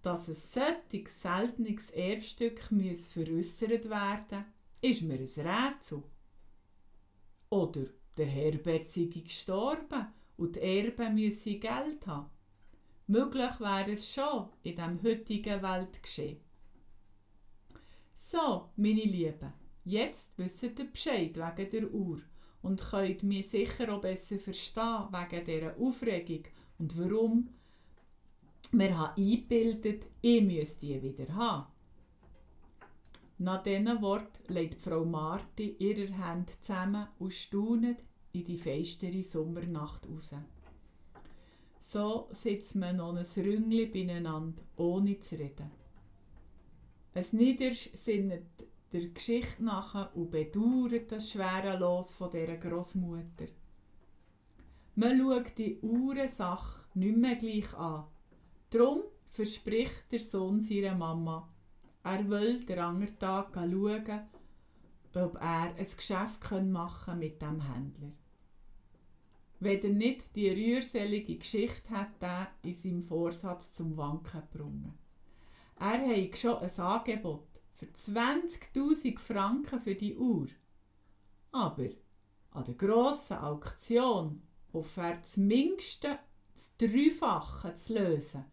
Dass 0.00 0.28
ein 0.28 0.36
solches 0.36 1.20
seltenes 1.20 1.90
Erbstück 1.90 2.60
veräussert 2.60 3.90
werden 3.90 4.44
ist 4.80 5.02
mir 5.02 5.18
ein 5.18 5.48
Rätsel. 5.48 6.04
Oder 7.50 7.86
der 8.16 8.26
Herbert 8.26 8.86
sei 8.86 9.06
gestorben 9.06 10.06
und 10.36 10.54
die 10.54 10.60
Erben 10.60 11.16
müssen 11.16 11.58
Geld 11.58 12.06
haben. 12.06 12.30
Möglich 13.08 13.60
wäre 13.60 13.92
es 13.92 14.12
schon 14.12 14.48
in 14.64 14.74
dem 14.74 15.00
heutigen 15.02 15.62
Weltgeschehen. 15.62 16.40
So, 18.14 18.70
meine 18.76 19.04
Lieben, 19.04 19.52
jetzt 19.84 20.36
wisst 20.36 20.62
ihr 20.64 20.70
Bescheid 20.70 21.36
wegen 21.36 21.70
der 21.70 21.92
Uhr 21.92 22.18
und 22.62 22.82
könnt 22.82 23.22
mich 23.22 23.48
sicher 23.48 23.94
auch 23.94 24.00
besser 24.00 24.38
verstehen 24.38 25.08
wegen 25.12 25.44
dieser 25.44 25.76
Aufregung 25.78 26.44
und 26.78 26.98
warum 26.98 27.48
wir 28.72 28.98
haben 28.98 29.22
eingebildet, 29.22 30.06
ich 30.20 30.42
müsste 30.42 30.86
die 30.86 31.00
wieder 31.00 31.32
haben. 31.34 31.66
Nach 33.38 33.62
diesen 33.62 34.02
Worten 34.02 34.52
legt 34.52 34.82
Frau 34.82 35.04
Marti 35.04 35.76
ihre 35.78 36.12
Hände 36.12 36.52
zusammen 36.60 37.06
und 37.20 37.32
staunet 37.32 37.98
in 38.32 38.44
die 38.44 38.58
feistere 38.58 39.22
Sommernacht 39.22 40.08
raus. 40.08 40.34
So 41.88 42.28
sitzt 42.32 42.74
man 42.74 42.96
noch 42.96 43.14
ein 43.14 43.44
Rüngli 43.44 43.86
beieinander, 43.86 44.60
ohne 44.74 45.20
zu 45.20 45.36
reden. 45.36 45.70
Ein 47.14 47.24
Niedersch 47.30 47.90
sinnet 47.94 48.42
der 48.92 49.06
Geschichte 49.10 49.62
nach 49.62 50.12
und 50.16 50.32
bedauert 50.32 51.12
das 51.12 51.30
schwere 51.30 51.78
Los 51.78 52.16
von 52.16 52.32
dieser 52.32 52.56
Großmutter. 52.56 53.46
Man 54.96 55.16
schaut 55.16 55.56
die 55.58 55.78
Uhrensache 55.80 56.80
nicht 56.94 57.18
mehr 57.18 57.36
gleich 57.36 57.72
an. 57.74 58.06
Darum 58.70 59.02
verspricht 59.28 60.10
der 60.10 60.18
Sohn 60.18 60.60
seiner 60.60 60.96
Mama, 60.96 61.48
er 62.02 62.28
will 62.28 62.64
den 62.64 62.80
anderen 62.80 63.16
Tag 63.16 63.54
schauen, 63.54 64.22
ob 65.14 65.34
er 65.36 65.72
ein 65.72 65.76
Geschäft 65.76 66.50
machen 66.50 67.04
kann 67.04 67.18
mit 67.20 67.40
dem 67.40 67.60
Händler. 67.60 68.25
Wenn 69.58 69.82
er 69.82 69.90
nicht 69.90 70.34
die 70.34 70.50
rührselige 70.50 71.36
Geschichte 71.36 71.88
er 72.20 72.48
in 72.62 72.74
seinem 72.74 73.02
Vorsatz 73.02 73.72
zum 73.72 73.96
Wanken 73.96 74.42
gebracht. 74.52 74.98
Er 75.78 76.06
hat 76.06 76.38
schon 76.38 76.58
ein 76.58 76.80
Angebot 76.80 77.48
für 77.74 77.86
20.000 77.86 79.18
Franken 79.18 79.80
für 79.80 79.94
die 79.94 80.16
Uhr. 80.16 80.48
Aber 81.52 81.88
an 82.50 82.64
der 82.64 82.74
grossen 82.74 83.38
Auktion 83.38 84.42
hofft 84.72 84.98
er 84.98 85.22
zumindest 85.22 86.04
das 86.04 86.76
Dreifache 86.76 87.74
zu 87.74 87.94
lösen 87.94 88.44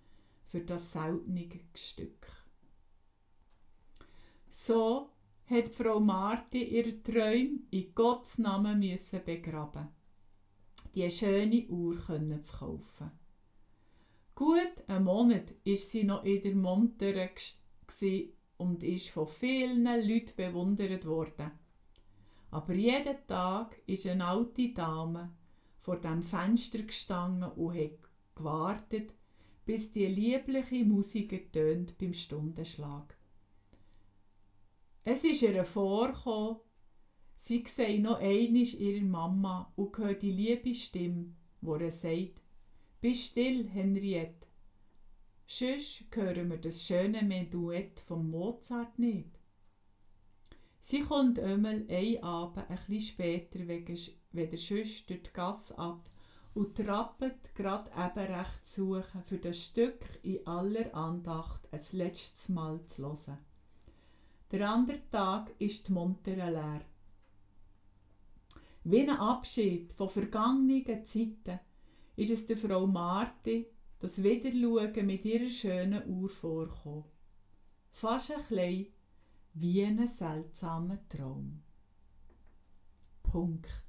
für 0.45 0.61
das 0.61 0.91
seltene 0.91 1.49
Stück. 1.73 2.27
So 4.49 5.09
hat 5.47 5.69
Frau 5.69 5.99
Marti 5.99 6.63
ihre 6.63 7.01
Träume 7.01 7.59
in 7.71 7.95
Gottes 7.95 8.37
Namen 8.37 8.81
begraben 9.25 9.89
die 10.91 11.09
schöne 11.09 11.67
Uhr 11.67 11.97
zu 12.41 12.57
kaufen. 12.57 13.11
Gut 14.35 14.83
einen 14.87 15.03
Monat 15.03 15.53
ist 15.63 15.91
sie 15.91 16.03
noch 16.03 16.23
in 16.23 16.41
der 16.41 16.55
Montere 16.55 17.29
und 18.57 18.83
ist 18.83 19.09
von 19.09 19.27
vielen 19.27 19.83
Leuten 19.83 20.35
bewundert 20.35 21.05
worden. 21.05 21.51
Aber 22.51 22.73
jeden 22.73 23.17
Tag 23.27 23.81
ist 23.85 24.07
eine 24.07 24.25
alte 24.25 24.73
Dame 24.73 25.35
vor 25.79 25.99
dem 25.99 26.21
Fenster 26.21 26.83
gestanden 26.83 27.51
und 27.51 27.75
hat 27.75 28.09
gewartet, 28.35 29.13
bis 29.65 29.91
die 29.91 30.07
liebliche 30.07 30.85
Musik 30.85 31.33
ertönt 31.33 31.97
beim 31.97 32.13
Stundenschlag. 32.13 33.17
Es 35.03 35.23
ist 35.23 35.41
ihr 35.41 35.63
vorgekommen, 35.63 36.57
Sie 37.35 37.63
sieht 37.67 38.01
noch 38.01 38.19
einmal 38.19 38.63
ihre 38.63 39.01
Mama 39.01 39.71
und 39.75 39.97
hört 39.97 40.21
die 40.21 40.31
liebe 40.31 40.73
Stimme, 40.73 41.33
wo 41.61 41.75
er 41.75 41.91
sagt, 41.91 42.41
Bist 43.01 43.31
still, 43.31 43.67
Henriette. 43.67 44.47
Sonst 45.45 46.05
hören 46.13 46.49
wir 46.49 46.57
das 46.57 46.83
schöne 46.83 47.21
Meduett 47.21 47.99
von 47.99 48.29
Mozart 48.29 48.97
nicht. 48.97 49.37
Sie 50.79 51.01
kommt 51.01 51.37
einmal 51.37 51.85
einen 51.89 52.23
Abend 52.23 52.69
ein 52.69 52.77
bisschen 52.87 52.99
später 52.99 53.59
weder 53.67 54.57
sonst 54.57 55.09
durch 55.09 55.23
die 55.23 55.33
Gasse 55.33 55.77
ab 55.77 56.09
und 56.53 56.75
trappet 56.75 57.55
grad 57.55 57.87
eben 57.87 58.33
recht 58.33 58.67
suchen, 58.67 59.23
für 59.23 59.37
das 59.37 59.57
Stück 59.63 60.05
in 60.23 60.45
aller 60.45 60.93
Andacht 60.95 61.67
ein 61.71 61.81
letztes 61.91 62.49
Mal 62.49 62.85
zu 62.85 63.03
hören. 63.03 63.37
Der 64.51 64.69
andere 64.69 65.09
Tag 65.09 65.51
ist 65.59 65.87
die 65.87 65.93
Montere 65.93 66.51
leer. 66.51 66.81
Wie 68.85 69.01
ein 69.01 69.09
Abschied 69.11 69.93
von 69.93 70.09
vergangenen 70.09 71.05
Zeiten 71.05 71.59
ist 72.15 72.31
es 72.31 72.45
der 72.45 72.57
Frau 72.57 72.85
Marti 72.85 73.67
das 73.99 74.21
Wiederschauen 74.21 75.05
mit 75.05 75.23
ihrer 75.23 75.49
schönen 75.49 76.05
Uhr 76.07 76.29
vorkommen. 76.29 77.05
Fast 77.91 78.31
ein 78.31 78.39
bisschen 78.49 78.87
wie 79.53 79.83
ein 79.85 80.05
seltsamer 80.07 80.99
Traum. 81.07 81.61
Punkt. 83.21 83.82